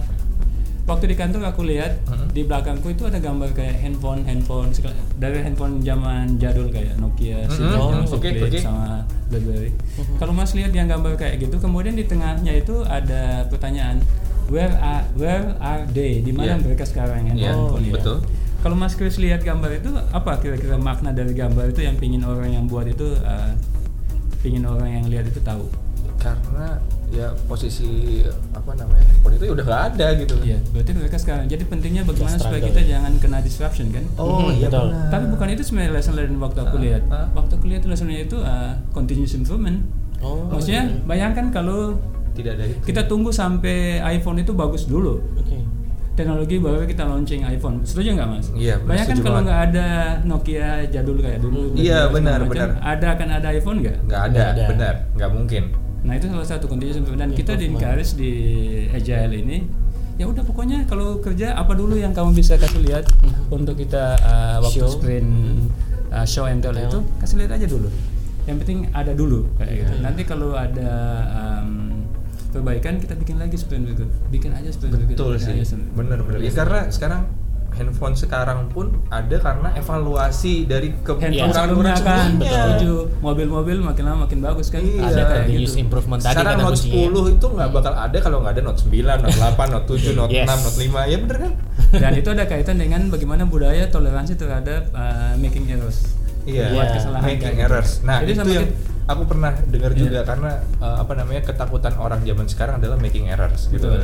waktu 0.83 1.05
di 1.09 1.15
kantor 1.15 1.41
aku 1.47 1.61
lihat 1.63 2.05
Mhm. 2.05 2.27
di 2.29 2.41
belakangku 2.43 2.87
itu 2.87 3.03
ada 3.03 3.17
gambar 3.17 3.49
kayak 3.51 3.81
handphone 3.81 4.21
handphone 4.21 4.69
segala- 4.69 4.93
dari 5.15 5.41
handphone 5.41 5.81
zaman 5.81 6.37
jadul 6.37 6.69
kayak 6.69 6.93
Nokia, 6.97 7.49
yang 7.49 8.05
oke, 8.05 8.21
Flip 8.21 8.45
oke. 8.45 8.59
sama 8.61 9.01
BlackBerry. 9.27 9.73
Kalau 10.15 10.37
Mas 10.37 10.53
lihat 10.53 10.69
yang 10.69 10.85
gambar 10.85 11.17
kayak 11.17 11.41
gitu, 11.41 11.57
kemudian 11.57 11.97
di 11.97 12.05
tengahnya 12.05 12.53
itu 12.53 12.85
ada 12.85 13.41
pertanyaan 13.49 14.05
where 14.47 14.73
are 14.73 15.03
where 15.13 15.55
are 15.59 15.83
they? 15.87 16.19
Di 16.19 16.31
mana 16.31 16.55
Iya. 16.55 16.61
mereka 16.61 16.83
sekarang? 16.83 17.29
Iya, 17.29 17.51
handphone 17.51 17.85
ya? 17.85 17.93
betul. 17.93 18.17
Kalau 18.59 18.75
Mas 18.75 18.93
Chris 18.93 19.15
lihat 19.17 19.41
gambar 19.41 19.75
itu 19.75 19.91
apa 20.09 20.39
kira-kira 20.39 20.75
makna 20.77 21.11
dari 21.11 21.31
gambar 21.31 21.69
itu 21.69 21.81
yang 21.81 21.95
pingin 21.95 22.23
orang 22.23 22.47
yang 22.49 22.63
buat 22.63 22.85
itu 22.85 23.11
uh, 23.17 23.51
pingin 24.39 24.63
orang 24.63 24.89
yang 24.93 25.05
lihat 25.05 25.25
itu 25.25 25.39
tahu? 25.39 25.67
Karena 26.15 26.79
ya 27.11 27.29
posisi 27.45 28.23
apa 28.49 28.73
namanya 28.73 29.03
handphone 29.03 29.35
itu 29.35 29.45
udah 29.51 29.63
nggak 29.63 29.83
ada 29.91 30.07
gitu. 30.15 30.35
Iya, 30.41 30.57
berarti 30.71 30.91
mereka 30.93 31.17
sekarang. 31.17 31.45
Jadi 31.45 31.63
pentingnya 31.63 32.03
bagaimana 32.03 32.37
supaya 32.37 32.63
kita 32.63 32.81
ya. 32.81 32.87
jangan 32.97 33.11
kena 33.19 33.37
disruption 33.37 33.91
kan? 33.91 34.03
Oh 34.15 34.47
Mhm, 34.47 34.57
iya 34.57 34.67
betul. 34.67 34.87
benar. 34.89 35.09
Tapi 35.11 35.25
bukan 35.29 35.47
itu 35.51 35.63
sebenarnya 35.63 35.91
lesson 35.93 36.13
learned 36.15 36.39
waktu 36.39 36.59
aku 36.61 36.75
Ah, 36.75 36.81
lihat. 36.81 37.03
ah. 37.09 37.27
Waktu 37.33 37.51
aku 37.53 37.65
lihat 37.67 37.83
lessonnya 37.83 38.19
itu 38.21 38.37
uh, 38.39 38.73
continuous 38.89 39.35
improvement. 39.35 39.83
Oh. 40.23 40.47
Maksudnya 40.49 40.87
bayangkan 41.03 41.51
kalau 41.51 41.99
tidak 42.33 42.51
ada 42.59 42.63
itu. 42.69 42.81
kita 42.85 43.01
tunggu 43.05 43.29
sampai 43.29 44.01
iPhone 44.03 44.41
itu 44.41 44.51
bagus 44.53 44.89
dulu. 44.89 45.21
Oke. 45.37 45.57
Teknologi 46.13 46.61
baru 46.61 46.85
kita 46.85 47.09
launching 47.09 47.41
iPhone. 47.41 47.81
Setuju 47.81 48.13
nggak 48.13 48.29
mas? 48.29 48.45
Iya, 48.53 48.77
Bayangkan 48.85 49.17
setuju 49.17 49.27
kalau 49.33 49.39
nggak 49.49 49.61
ada 49.73 49.87
Nokia 50.21 50.85
jadul 50.85 51.17
kayak 51.17 51.41
dulu. 51.41 51.73
Iya, 51.73 52.05
benar, 52.13 52.45
macam, 52.45 52.53
benar. 52.53 52.69
Ada 52.85 53.07
akan 53.17 53.27
ada 53.33 53.47
iPhone 53.49 53.77
nggak? 53.81 53.97
nggak 54.05 54.21
ada, 54.29 54.43
ada. 54.53 54.63
benar, 54.69 54.93
nggak 55.17 55.31
mungkin. 55.33 55.63
Nah 56.03 56.13
itu 56.19 56.27
salah 56.29 56.45
satu 56.45 56.69
improvement 56.69 57.17
dan 57.17 57.29
Iya, 57.33 57.37
kita 57.41 57.51
di 57.57 57.65
encourage 57.71 58.11
di 58.13 58.31
agile 58.93 59.33
ini 59.39 59.57
ya 60.13 60.29
udah 60.29 60.45
pokoknya 60.45 60.85
kalau 60.85 61.17
kerja 61.17 61.57
apa 61.57 61.73
dulu 61.73 61.97
yang 61.97 62.13
kamu 62.13 62.37
bisa 62.37 62.53
kasih 62.61 62.85
lihat 62.85 63.09
untuk 63.49 63.73
kita 63.81 64.13
uh, 64.21 64.57
waktu. 64.61 64.85
Show. 64.85 64.93
sprint 65.01 65.29
uh, 66.13 66.25
show 66.27 66.45
and 66.45 66.61
tell 66.61 66.75
itu 66.75 67.01
kasih 67.17 67.35
lihat 67.41 67.57
aja 67.57 67.65
dulu. 67.65 67.89
Yang 68.43 68.57
penting 68.61 68.79
ada 68.91 69.15
dulu 69.15 69.47
kayak 69.57 69.87
gitu. 69.87 69.93
Iya. 69.95 70.03
Nanti 70.03 70.21
kalau 70.27 70.53
ada 70.53 70.91
um, 71.31 71.52
perbaikan 72.53 72.93
kita 72.95 73.13
bikin 73.15 73.35
lagi 73.35 73.57
sprint 73.57 73.83
berikut. 73.83 74.09
Bikin 74.29 74.53
aja 74.53 74.69
sprint 74.69 74.93
berikut. 74.93 75.13
Betul 75.13 75.31
bikin 75.35 75.65
sih, 75.65 75.75
aja 75.75 75.75
bener 75.91 76.19
bener. 76.21 76.39
Ya, 76.39 76.51
karena 76.53 76.79
sekarang 76.87 77.21
handphone 77.73 78.13
sekarang 78.13 78.69
pun 78.69 79.01
ada 79.09 79.33
karena 79.33 79.73
evaluasi 79.73 80.63
dari 80.63 80.93
ke 80.95 81.09
handphone 81.15 81.49
Iya. 81.49 81.57
sebelumnya 81.57 81.97
kan 81.97 82.29
setuju 82.37 82.91
mobil-mobil 83.17 83.81
makin 83.81 84.03
lama 84.05 84.17
makin 84.23 84.39
bagus 84.39 84.69
kan 84.69 84.77
Iya. 84.79 85.01
ada 85.03 85.21
kayak 85.25 85.43
Continuous 85.43 85.71
gitu 85.71 85.81
improvement 85.81 86.21
tadi 86.21 86.33
Sekarang 86.37 86.55
Note 86.55 86.69
kuncinya. 86.77 87.01
10 87.09 87.33
itu 87.33 87.45
nggak 87.49 87.69
bakal 87.73 87.93
ada 87.95 88.17
kalau 88.21 88.37
nggak 88.39 88.53
ada 88.53 88.61
Note 88.61 88.79
9, 88.79 89.17
Note 89.17 89.37
8, 89.41 89.67
Note 89.73 89.87
7, 89.89 90.13
Note 90.13 90.31
Yes. 90.31 90.45
6, 90.45 90.59
Note 90.61 90.77
5. 90.77 91.01
Ya 91.03 91.17
bener 91.17 91.37
kan? 91.39 91.53
dan 91.93 92.11
itu 92.13 92.29
ada 92.29 92.45
kaitan 92.45 92.77
dengan 92.77 93.01
bagaimana 93.07 93.43
budaya 93.43 93.85
toleransi 93.87 94.33
terhadap 94.33 94.93
uh, 94.93 95.33
making 95.35 95.65
errors 95.67 96.13
Iya, 96.43 96.69
Buat 96.69 96.87
kesalahan 96.93 97.23
making 97.25 97.55
gitu. 97.55 97.63
errors. 97.63 97.91
Nah, 98.03 98.19
Jadi 98.19 98.29
itu 98.29 98.41
yang 98.51 98.67
kita- 98.67 98.92
aku 99.05 99.23
pernah 99.25 99.51
dengar 99.65 99.91
Iya. 99.91 99.99
juga 100.01 100.19
karena 100.23 100.51
uh, 100.77 100.97
apa 100.99 101.13
namanya 101.13 101.41
ketakutan 101.43 101.93
orang 101.95 102.21
zaman 102.21 102.45
sekarang 102.45 102.75
adalah 102.77 102.97
making 102.97 103.27
errors 103.27 103.67
gitu. 103.67 103.83
betul 103.85 104.01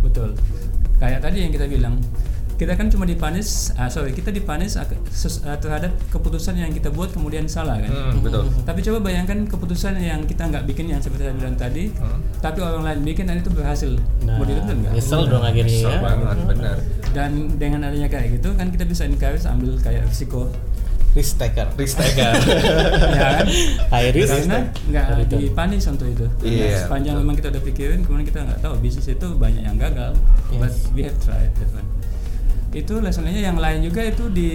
betul 0.00 0.28
kayak 0.96 1.18
tadi 1.18 1.38
yang 1.40 1.50
kita 1.50 1.66
bilang 1.66 1.98
kita 2.56 2.72
kan 2.72 2.88
cuma 2.88 3.04
dipanis 3.04 3.68
ah, 3.74 3.84
sorry 3.86 4.10
kita 4.10 4.30
dipanis 4.30 4.74
ah, 4.74 4.88
terhadap 5.54 5.92
keputusan 6.08 6.56
yang 6.56 6.70
kita 6.70 6.88
buat 6.88 7.12
kemudian 7.12 7.44
salah 7.46 7.76
kan 7.76 7.92
Hmm, 7.92 8.16
betul. 8.18 8.48
tapi 8.62 8.80
coba 8.80 8.98
bayangkan 9.02 9.44
keputusan 9.44 9.92
yang 9.98 10.24
kita 10.24 10.46
nggak 10.46 10.64
bikin 10.64 10.88
yang 10.88 10.96
seperti 10.98 11.26
saya 11.26 11.36
bilang 11.36 11.52
tadi 11.54 11.92
Hmm. 11.92 12.16
tapi 12.40 12.58
orang 12.58 12.80
lain 12.82 13.00
bikin 13.04 13.24
dan 13.24 13.36
itu 13.36 13.50
berhasil 13.50 13.92
Nah, 14.24 14.34
mau 14.34 14.44
dituntut 14.44 14.72
nggak 14.74 14.92
nyesel 14.94 15.22
dong 15.26 15.44
akhirnya 15.44 15.78
ya. 15.84 16.00
banget, 16.00 16.36
benar. 16.48 16.76
dan 17.12 17.30
dengan 17.54 17.80
adanya 17.84 18.08
kayak 18.08 18.26
gitu 18.32 18.48
kan 18.52 18.66
kita 18.68 18.84
bisa 18.84 19.04
encourage 19.04 19.44
ambil 19.44 19.76
kayak 19.76 20.02
risiko 20.02 20.48
Risk 21.16 21.34
taker. 21.36 21.66
Risk 21.74 21.96
taker. 21.96 22.32
ya 23.16 23.28
kan 23.32 23.46
High 23.88 24.12
risk. 24.12 24.36
karena 24.36 24.58
nggak 24.86 25.06
dipanis 25.32 25.84
untuk 25.86 26.06
itu 26.06 26.26
Iya, 26.40 26.84
sepanjang 26.84 27.16
betul. 27.16 27.22
memang 27.24 27.34
kita 27.34 27.48
udah 27.50 27.62
pikirin 27.64 28.00
kemudian 28.00 28.26
kita 28.26 28.40
nggak 28.42 28.60
tahu 28.60 28.74
bisnis 28.78 29.08
itu 29.08 29.26
banyak 29.34 29.62
yang 29.62 29.76
gagal 29.76 30.12
Yes. 30.46 30.60
but 30.60 30.72
we 30.92 31.02
have 31.02 31.16
tried 31.18 31.50
that 31.52 31.72
one 31.72 31.88
itu 32.70 32.92
lessonnya 32.96 33.32
yang 33.34 33.56
lain 33.56 33.80
juga 33.80 34.04
itu 34.04 34.28
di 34.28 34.50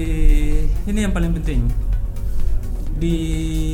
ini 0.86 1.00
yang 1.00 1.10
paling 1.10 1.34
penting 1.34 1.66
di 2.94 3.16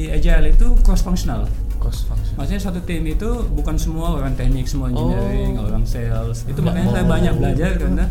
agile 0.07 0.47
itu 0.47 0.67
cross 0.81 1.01
functional 1.01 1.43
Cost 1.77 2.07
function. 2.07 2.33
maksudnya 2.33 2.61
satu 2.63 2.79
tim 2.81 3.03
itu 3.03 3.27
bukan 3.51 3.75
semua 3.75 4.15
orang 4.15 4.33
teknik 4.33 4.65
semua 4.65 4.87
engineering 4.87 5.55
Oh. 5.55 5.67
orang 5.67 5.83
sales 5.83 6.41
itu 6.43 6.57
makanya 6.57 6.89
saya 6.91 7.03
mau. 7.03 7.11
banyak 7.11 7.33
belajar 7.35 7.71
karena 7.75 8.05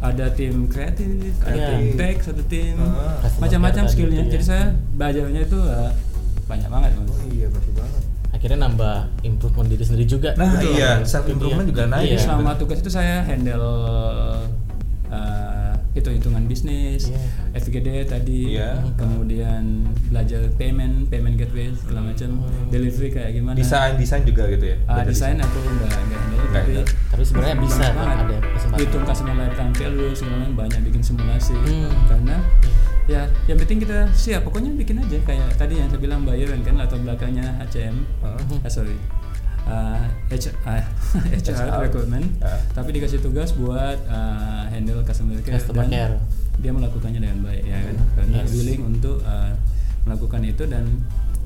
ada 0.00 0.26
tim 0.30 0.66
kreatif, 0.66 1.10
ada 1.40 1.52
Iya. 1.52 1.68
tim 1.72 1.84
tech, 1.94 2.16
satu 2.20 2.42
tim 2.44 2.78
Ah. 2.78 3.18
Macam-macam 3.36 3.82
skillnya. 3.84 4.22
tadi 4.22 4.28
itu 4.28 4.32
Jadi 4.32 4.38
ya. 4.38 4.48
saya 4.48 4.64
belajarnya 4.92 5.40
itu 5.42 5.58
uh, 5.58 5.90
banyak 6.44 6.68
banget 6.68 6.90
mas. 6.94 7.08
Oh 7.08 7.20
iya 7.28 7.46
betul 7.48 7.72
banget. 7.74 8.02
akhirnya 8.28 8.58
nambah 8.60 8.96
improvement 9.24 9.66
diri 9.66 9.82
sendiri 9.82 10.06
juga 10.06 10.30
Nah 10.32 10.46
Betul. 10.54 10.70
iya 10.72 10.90
self 11.02 11.26
improvement 11.26 11.64
Iya. 11.64 11.72
juga 11.72 11.82
naik. 11.88 12.08
Iya. 12.08 12.18
Selama 12.20 12.50
tugas 12.54 12.78
itu 12.78 12.86
saya 12.88 13.20
handle 13.20 13.66
uh, 15.08 15.47
hitung-hitungan 15.98 16.44
bisnis, 16.44 17.08
Iya. 17.08 17.20
FGD 17.54 17.88
tadi, 18.04 18.54
Iya. 18.54 18.80
kemudian 18.94 19.82
belajar 20.08 20.46
payment, 20.54 21.06
payment 21.06 21.34
gateway 21.34 21.68
segala 21.72 22.08
macam, 22.08 22.38
delivery 22.68 23.08
kayak 23.08 23.30
gimana. 23.32 23.54
Desain 23.54 23.94
desain 23.94 24.22
juga 24.22 24.46
gitu 24.46 24.64
ya. 24.64 24.76
Ah, 24.84 25.02
desain 25.02 25.36
aku 25.36 25.58
enggak 25.60 25.90
enggak 25.90 26.20
handle 26.20 26.46
Nggak 26.48 26.64
tapi 26.64 26.72
tapi 27.08 27.22
sebenarnya 27.24 27.56
bisa 27.58 27.84
kan 27.84 27.94
banget. 27.98 28.18
ada 28.20 28.36
kesempatan 28.48 28.80
hitung 28.80 29.04
customer 29.04 29.34
lifetime 29.36 29.72
value 29.74 30.12
segala 30.12 30.34
macam 30.38 30.54
banyak 30.56 30.80
bikin 30.82 31.02
simulasi 31.02 31.54
Hmm. 31.58 31.92
karena 32.06 32.36
ya 33.04 33.22
yang 33.44 33.58
penting 33.58 33.78
kita 33.80 33.98
siap 34.12 34.40
pokoknya 34.42 34.70
bikin 34.74 34.96
aja 34.98 35.16
kayak 35.22 35.48
tadi 35.54 35.76
yang 35.76 35.88
saya 35.88 35.96
bilang 35.98 36.22
bayaran 36.22 36.60
kan 36.60 36.76
latar 36.76 36.96
belakangnya 36.98 37.56
HCM 37.58 37.96
Ah. 38.20 38.36
ah, 38.36 38.70
sorry 38.70 38.96
uh, 39.68 40.00
H, 40.28 40.48
ah, 40.66 40.82
HR 41.30 41.54
HR. 41.54 41.80
recruitment 41.82 42.26
Ah. 42.40 42.58
tapi 42.72 42.90
dikasih 42.90 43.20
tugas 43.20 43.52
buat 43.52 44.00
uh, 44.06 44.64
handle 44.66 45.00
customer 45.02 45.36
care 45.38 45.56
Customer 45.56 45.84
dan 45.84 45.90
care. 45.90 46.14
dia 46.58 46.72
melakukannya 46.72 47.20
dengan 47.20 47.38
baik 47.42 47.62
ya 47.62 47.78
kan 47.78 47.96
karena 48.14 48.36
Yes. 48.38 48.50
willing 48.50 48.82
untuk 48.88 49.20
uh, 49.22 49.52
melakukan 50.02 50.40
itu 50.42 50.64
dan 50.64 50.84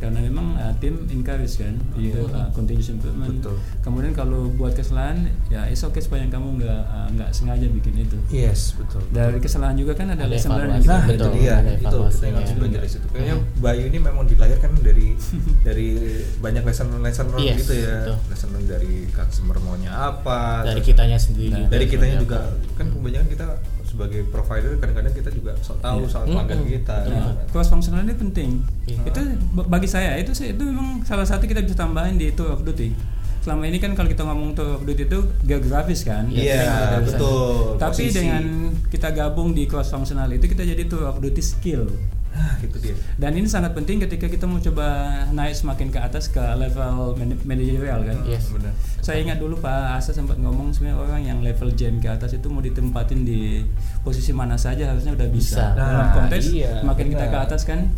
karena 0.02 0.18
memang 0.20 0.46
uh, 0.54 0.74
tim 0.76 1.06
encourage 1.08 1.54
kan 1.56 1.78
untuk 1.92 2.26
uh, 2.28 2.50
continuous 2.50 2.90
improvement 2.90 3.38
Betul. 3.38 3.54
kemudian 3.80 4.10
kalau 4.10 4.50
buat 4.50 4.74
kesalahan 4.74 5.22
ya 5.46 5.62
it's 5.64 5.80
okay 5.80 5.98
supaya 5.98 6.26
kamu 6.26 6.58
nggak 6.58 6.82
uh, 6.84 7.06
nggak 7.08 7.30
sengaja 7.30 7.70
bikin 7.70 7.94
itu 8.00 8.18
Yes 8.28 8.74
betul. 8.74 8.98
dari 9.08 9.38
kesalahan 9.38 9.74
juga 9.74 9.94
kan 9.94 10.10
ada 10.10 10.20
Ada 10.20 10.28
lesson 10.28 10.50
learned 10.52 10.82
Nah 10.82 11.02
Betul, 11.04 11.14
itu 11.14 11.28
dia, 11.38 11.52
ada 11.54 11.70
itu 11.70 11.78
kita 11.78 11.94
yang 12.20 12.34
harus 12.34 12.52
belajar 12.52 12.74
dari 12.74 12.90
situ. 12.90 13.06
Kayaknya 13.06 13.30
Hmm. 13.32 13.46
Bayu 13.56 13.82
ini 13.86 13.98
memang 13.98 14.24
dilahirkan 14.24 14.70
dari 14.76 15.06
dari 15.66 15.88
banyak 16.36 16.62
lesson 16.62 16.88
lesson 16.98 17.26
learn 17.28 17.44
Yes, 17.44 17.58
gitu 17.60 17.74
ya. 17.78 17.96
betul. 18.02 18.16
Lesson 18.26 18.48
learn 18.50 18.66
dari 18.66 18.92
customer 19.08 19.56
maunya 19.58 19.90
apa. 19.92 20.64
dari 20.64 20.80
kitanya 20.80 21.14
sendiri 21.16 21.48
Nah, 21.48 21.58
juga 21.60 21.70
dari 21.70 21.86
kitanya 21.86 22.16
juga 22.18 22.38
apa. 22.42 22.74
kan 22.74 22.86
kebanyakan 22.88 23.28
kita 23.28 23.46
sebagai 23.92 24.24
provider 24.26 24.72
kadang-kadang 24.76 25.12
kita 25.12 25.28
juga 25.28 25.52
sok 25.60 25.78
tahu 25.78 26.00
Iya. 26.00 26.08
soal 26.08 26.24
pelanggan 26.26 26.60
kita. 26.64 26.96
Betul. 26.98 27.12
gitu 27.12 27.20
Nah, 27.20 27.46
cross 27.46 27.68
functional 27.68 28.00
ini 28.02 28.14
penting. 28.16 28.50
Iya. 28.88 29.00
Itu 29.04 29.20
bagi 29.62 29.84
saya 29.86 30.16
itu 30.16 30.32
sih 30.32 30.50
itu 30.50 30.62
memang 30.62 31.04
salah 31.04 31.22
satu 31.22 31.44
kita 31.44 31.60
bisa 31.60 31.76
tambahin 31.76 32.16
di 32.16 32.32
tour 32.32 32.50
of 32.50 32.64
duty. 32.64 32.96
Selama 33.42 33.66
ini 33.66 33.76
kan 33.76 33.92
kalau 33.92 34.06
kita 34.06 34.22
ngomong 34.22 34.54
tour 34.54 34.70
of 34.72 34.82
duty 34.82 35.04
itu 35.04 35.18
geografis 35.42 36.02
kan. 36.02 36.24
Iya, 36.26 37.02
bisa. 37.02 37.18
betul. 37.18 37.74
Tapi 37.76 37.92
Posisi. 38.00 38.16
dengan 38.16 38.44
kita 38.86 39.08
gabung 39.10 39.50
di 39.50 39.66
cross 39.66 39.90
functional 39.90 40.30
itu 40.30 40.46
kita 40.46 40.62
jadi 40.62 40.86
tour 40.86 41.04
of 41.04 41.18
duty 41.18 41.42
skill. 41.42 41.84
Nah, 42.32 42.56
gitu 42.58 42.76
dia. 42.78 42.96
Dan 43.14 43.32
ini 43.34 43.44
sangat 43.44 43.72
penting 43.72 44.00
ketika 44.00 44.24
kita 44.24 44.44
mau 44.44 44.56
coba 44.56 44.86
naik 45.28 45.52
semakin 45.52 45.88
ke 45.88 45.98
atas 45.98 46.26
ke 46.26 46.40
level 46.54 47.12
man- 47.14 47.36
manajerial 47.42 48.00
kan. 48.02 48.24
Yes. 48.24 48.48
Benar. 48.48 48.72
Saya 48.98 49.20
ingat 49.20 49.36
dulu 49.36 49.58
Pak 49.58 49.96
Asa 49.96 50.10
sempat 50.10 50.36
ngomong 50.36 50.70
sebenarnya 50.70 50.96
orang 50.96 51.22
yang 51.22 51.38
level 51.40 51.68
jam 51.72 51.96
ke 51.96 52.08
atas 52.08 52.32
itu 52.32 52.46
mau 52.46 52.58
ditempatin 52.58 53.22
di 53.22 53.60
posisi 54.00 54.30
mana 54.30 54.56
saja 54.56 54.88
harusnya 54.88 55.12
udah 55.12 55.28
bisa. 55.28 55.60
Bisa. 55.62 55.64
Dalam 55.74 55.96
Nah, 56.02 56.14
konteks 56.16 56.44
iya, 56.50 56.80
makin 56.80 57.06
kita 57.08 57.24
ke 57.24 57.30
benar. 57.30 57.44
atas 57.44 57.62
kan 57.62 57.92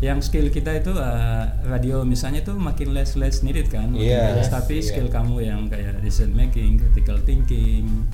yang 0.00 0.18
skill 0.18 0.48
kita 0.48 0.74
itu 0.74 0.90
uh, 0.90 1.44
radio 1.64 2.02
misalnya 2.02 2.40
itu 2.40 2.52
makin 2.52 2.92
less 2.92 3.14
less 3.14 3.40
needed 3.40 3.68
kan. 3.68 3.88
makin 3.90 4.04
Yes, 4.04 4.36
less. 4.36 4.50
tapi 4.50 4.74
iya. 4.78 4.86
skill 4.86 5.08
kamu 5.08 5.36
yang 5.40 5.60
kayak 5.66 6.00
decision 6.00 6.32
making, 6.32 6.78
critical 6.78 7.20
thinking, 7.20 8.04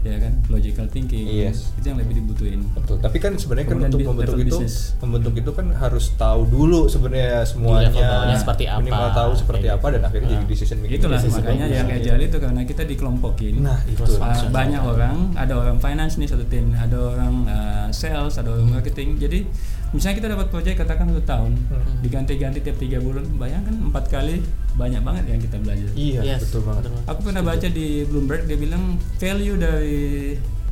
ya 0.00 0.16
kan, 0.16 0.32
logical 0.48 0.86
thinking. 0.88 1.28
Yes. 1.28 1.76
Itu 1.76 1.92
yang 1.92 2.00
lebih 2.00 2.24
dibutuhin. 2.24 2.64
Betul. 2.72 2.96
Tapi 3.04 3.18
kan 3.20 3.36
sebenarnya 3.36 3.66
kan 3.68 3.76
untuk 3.84 4.00
membentuk 4.00 4.36
itu, 4.40 4.48
bisnis. 4.48 4.96
membentuk 4.98 5.34
itu 5.36 5.50
kan 5.52 5.66
harus 5.76 6.12
tahu 6.16 6.48
dulu 6.48 6.88
sebenarnya 6.88 7.44
semuanya. 7.44 7.92
bawahnya 7.92 8.36
seperti 8.40 8.64
apa. 8.64 8.80
Minimal 8.80 9.10
tahu 9.12 9.30
seperti 9.36 9.66
apa 9.68 9.86
dan 9.92 10.02
akhirnya 10.08 10.28
Ah. 10.30 10.34
jadi 10.40 10.46
decision 10.48 10.78
making. 10.80 10.98
Itulah 11.04 11.18
decision 11.20 11.42
makanya 11.44 11.66
yang 11.68 11.88
agile 11.92 12.22
itu 12.24 12.36
karena 12.40 12.60
kita 12.64 12.82
dikelompokin. 12.88 13.54
Nah, 13.60 13.78
itu. 13.84 14.02
Uh, 14.16 14.48
banyak 14.48 14.82
orang, 14.82 15.16
ada 15.36 15.52
orang 15.56 15.76
finance 15.78 16.16
nih 16.16 16.28
satu 16.28 16.44
tim, 16.48 16.72
ada 16.72 16.96
orang 16.96 17.34
uh, 17.44 17.88
sales, 17.92 18.40
ada 18.40 18.56
orang 18.56 18.80
marketing. 18.80 19.20
Jadi 19.20 19.44
misalnya 19.90 20.16
kita 20.16 20.28
dapat 20.30 20.46
proyek 20.48 20.74
katakan 20.76 21.10
satu 21.10 21.22
tahun, 21.22 21.52
Hmm. 21.66 21.98
diganti-ganti 22.00 22.58
tiap 22.60 22.76
tiga 22.76 22.98
bulan, 22.98 23.26
bayangkan 23.34 23.74
empat 23.80 24.04
kali 24.06 24.38
banyak 24.72 25.02
banget 25.02 25.24
yang 25.26 25.40
kita 25.40 25.56
belajar. 25.58 25.90
Iya, 25.92 26.20
Yes, 26.24 26.40
betul 26.46 26.62
banget. 26.62 26.82
betul. 26.86 27.02
Aku 27.06 27.20
pernah 27.22 27.42
baca 27.42 27.68
di 27.68 27.86
Bloomberg 28.04 28.42
dia 28.44 28.54
bilang 28.54 28.84
value 29.16 29.56
dari 29.56 30.00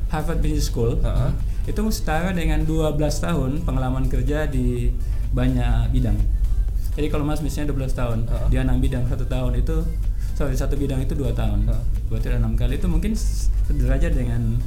Harvard 0.09 0.39
Business 0.39 0.67
School 0.67 0.97
Heeh. 0.99 1.31
itu 1.67 1.81
setara 1.91 2.31
dengan 2.31 2.63
12 2.63 3.19
tahun 3.19 3.61
pengalaman 3.63 4.07
kerja 4.07 4.47
di 4.47 4.95
banyak 5.31 5.91
bidang. 5.91 6.17
Jadi 6.95 7.07
kalau 7.09 7.23
Mas 7.23 7.39
misalnya 7.39 7.71
12 7.71 7.93
tahun, 7.93 8.25
Heeh. 8.25 8.47
dia 8.49 8.61
6 8.63 8.79
bidang 8.79 9.05
satu 9.05 9.23
tahun 9.23 9.53
itu 9.57 9.77
sorry 10.33 10.55
satu 10.55 10.75
bidang 10.75 11.03
itu 11.03 11.13
dua 11.13 11.31
tahun. 11.33 11.67
Heeh. 11.67 11.83
Berarti 12.07 12.27
ada 12.29 12.39
enam 12.39 12.55
kali 12.55 12.79
itu 12.79 12.87
mungkin 12.87 13.13
sederajat 13.13 14.15
dengan 14.15 14.63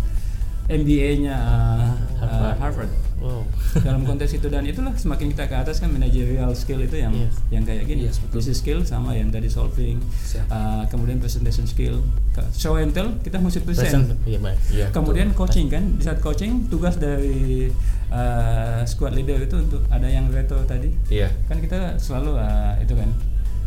MBA-nya 0.72 1.36
uh, 1.36 1.92
uh, 2.18 2.54
Harvard. 2.56 2.88
wow 3.20 3.44
Dalam 3.86 4.02
konteks 4.02 4.34
itu 4.34 4.48
dan 4.48 4.64
itulah 4.64 4.92
semakin 4.94 5.30
kita 5.30 5.46
ke 5.46 5.56
atas 5.56 5.78
kan 5.78 5.88
managerial 5.88 6.52
skill 6.54 6.80
itu 6.80 6.98
yang 6.98 7.12
Yes. 7.12 7.36
yang 7.50 7.64
kayak 7.64 7.84
gini. 7.86 8.04
Yes, 8.06 8.18
betul. 8.18 8.40
Business 8.40 8.60
skill 8.60 8.80
sama 8.82 9.14
yang 9.14 9.30
tadi 9.30 9.48
solving, 9.48 10.00
Siap. 10.22 10.48
uh, 10.48 10.84
kemudian 10.88 11.18
presentation 11.18 11.64
skill, 11.64 12.04
show 12.52 12.76
and 12.76 12.92
tell 12.92 13.08
kita 13.18 13.38
mesti 13.38 13.60
present 13.62 13.88
present. 14.10 14.20
iya 14.26 14.40
baik 14.40 14.58
Iya, 14.70 14.86
Kemudian 14.90 15.28
betul. 15.30 15.40
coaching 15.40 15.68
kan, 15.68 15.84
di 15.94 16.02
saat 16.02 16.20
coaching 16.20 16.68
tugas 16.68 16.96
dari 16.96 17.72
uh, 18.10 18.82
squad 18.84 19.14
leader 19.14 19.40
itu 19.40 19.56
untuk 19.58 19.84
ada 19.88 20.06
yang 20.06 20.28
retro 20.28 20.60
tadi. 20.66 20.92
Iya. 21.08 21.32
Kan 21.46 21.60
kita 21.60 21.96
selalu 21.98 22.36
uh, 22.36 22.76
itu 22.78 22.92
kan 22.92 23.10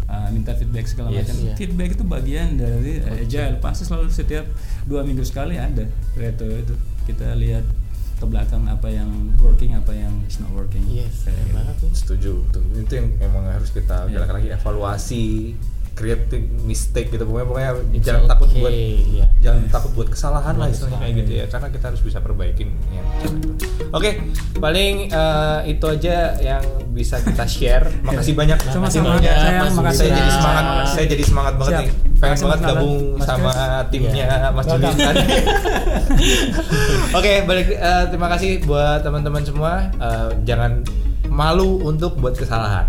uh, 0.06 0.28
minta 0.28 0.52
feedback 0.52 0.84
segala 0.84 1.08
Yes. 1.10 1.24
macam. 1.24 1.36
Iya. 1.42 1.54
Feedback 1.56 1.90
itu 1.94 2.04
bagian 2.04 2.48
dari 2.56 3.00
uh, 3.00 3.22
agile. 3.22 3.56
Pasti 3.58 3.82
selalu 3.82 4.10
setiap 4.10 4.44
dua 4.84 5.00
minggu 5.00 5.22
sekali 5.22 5.56
ada 5.56 5.88
retro 6.14 6.50
itu. 6.50 6.76
Kita 7.04 7.36
lihat 7.36 7.64
ke 8.14 8.24
belakang 8.24 8.64
apa 8.66 8.88
yang 8.88 9.10
working, 9.36 9.74
apa 9.74 9.92
yang 9.92 10.12
is 10.24 10.38
not 10.38 10.48
working. 10.52 10.80
yes 10.88 11.26
Kayak 11.26 11.34
keren 11.34 11.44
gitu. 11.44 11.56
banget 11.58 11.74
tuh 11.76 11.90
Setuju. 11.92 12.32
Tuh. 12.50 12.62
Itu 12.78 12.92
yang 12.94 13.08
emang 13.20 13.44
harus 13.46 13.68
kita 13.68 14.06
Iya. 14.06 14.22
galak 14.22 14.30
lagi 14.38 14.48
evaluasi, 14.50 15.26
creating 15.92 16.44
mistake 16.64 17.10
gitu. 17.10 17.22
Pokoknya 17.22 17.46
pokoknya 17.46 17.70
It's 17.92 18.06
jangan 18.06 18.22
takut 18.26 18.48
okay, 18.50 18.60
buat 18.60 18.72
iya. 18.74 19.26
jangan 19.38 19.62
takut 19.68 19.90
buat 19.94 20.08
kesalahan 20.10 20.54
lah 20.56 20.66
istilahnya 20.66 20.98
kayak 20.98 21.14
gitu 21.22 21.32
ya 21.36 21.44
karena 21.46 21.68
kita 21.70 21.84
harus 21.92 22.02
bisa 22.02 22.18
perbaikin 22.18 22.68
ya. 22.90 23.02
Oke, 23.94 24.10
paling 24.58 25.06
eh, 25.06 25.58
itu 25.70 25.86
aja 25.86 26.16
yang 26.40 26.62
bisa 26.90 27.18
kita 27.20 27.46
share. 27.46 27.86
Makasih 28.06 28.34
banyak. 28.34 28.58
Sama-sama. 28.70 29.18
Saya. 29.22 29.66
Saya 29.90 30.10
jadi 30.14 30.30
semangat. 30.30 30.64
Saya 30.90 31.06
jadi 31.10 31.24
semangat 31.26 31.54
banget 31.58 31.72
Siap. 31.74 31.82
nih. 31.82 32.13
Pengen 32.26 32.38
banget 32.40 32.56
Mas 32.56 32.66
gabung 32.66 32.94
Mas 33.14 33.26
sama 33.26 33.50
Chris. 33.50 33.86
timnya 33.90 34.26
Mas 34.50 34.64
Welcome. 34.64 34.90
Julian. 34.90 35.14
Oke, 37.18 37.32
balik 37.44 37.66
eh, 37.70 38.04
terima 38.08 38.28
kasih 38.28 38.50
buat 38.62 39.00
teman-teman 39.00 39.42
semua. 39.42 39.72
Eh, 39.92 40.28
jangan 40.44 40.82
malu 41.28 41.80
untuk 41.82 42.16
buat 42.16 42.32
kesalahan. 42.32 42.88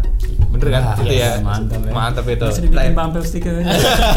Bener 0.50 0.68
kan? 0.72 0.82
Nah, 0.86 0.96
itu 0.98 1.14
ya. 1.14 1.30
Mantap 1.40 1.80
ya. 1.80 1.92
Mantap 1.92 2.26
itu. 2.26 2.46
Dibikin 2.58 2.74
Lain- 2.74 2.96
bumper 2.96 3.22
stiker. 3.22 3.54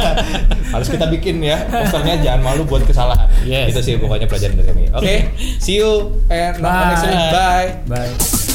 harus 0.69 0.87
kita 0.87 1.09
bikin 1.09 1.41
ya 1.41 1.65
posternya 1.65 2.21
jangan 2.21 2.41
malu 2.45 2.61
buat 2.63 2.85
kesalahan 2.85 3.25
Yes. 3.41 3.73
itu 3.73 3.81
sih 3.81 3.95
pokoknya 3.97 4.29
pelajaran 4.29 4.53
dari 4.53 4.69
sini 4.69 4.85
oke 4.93 5.15
see 5.65 5.81
you 5.81 6.13
and 6.29 6.61
Bye. 6.61 6.93
next 6.93 7.05
week 7.09 7.25
bye 7.33 7.69
Bye. 7.89 8.48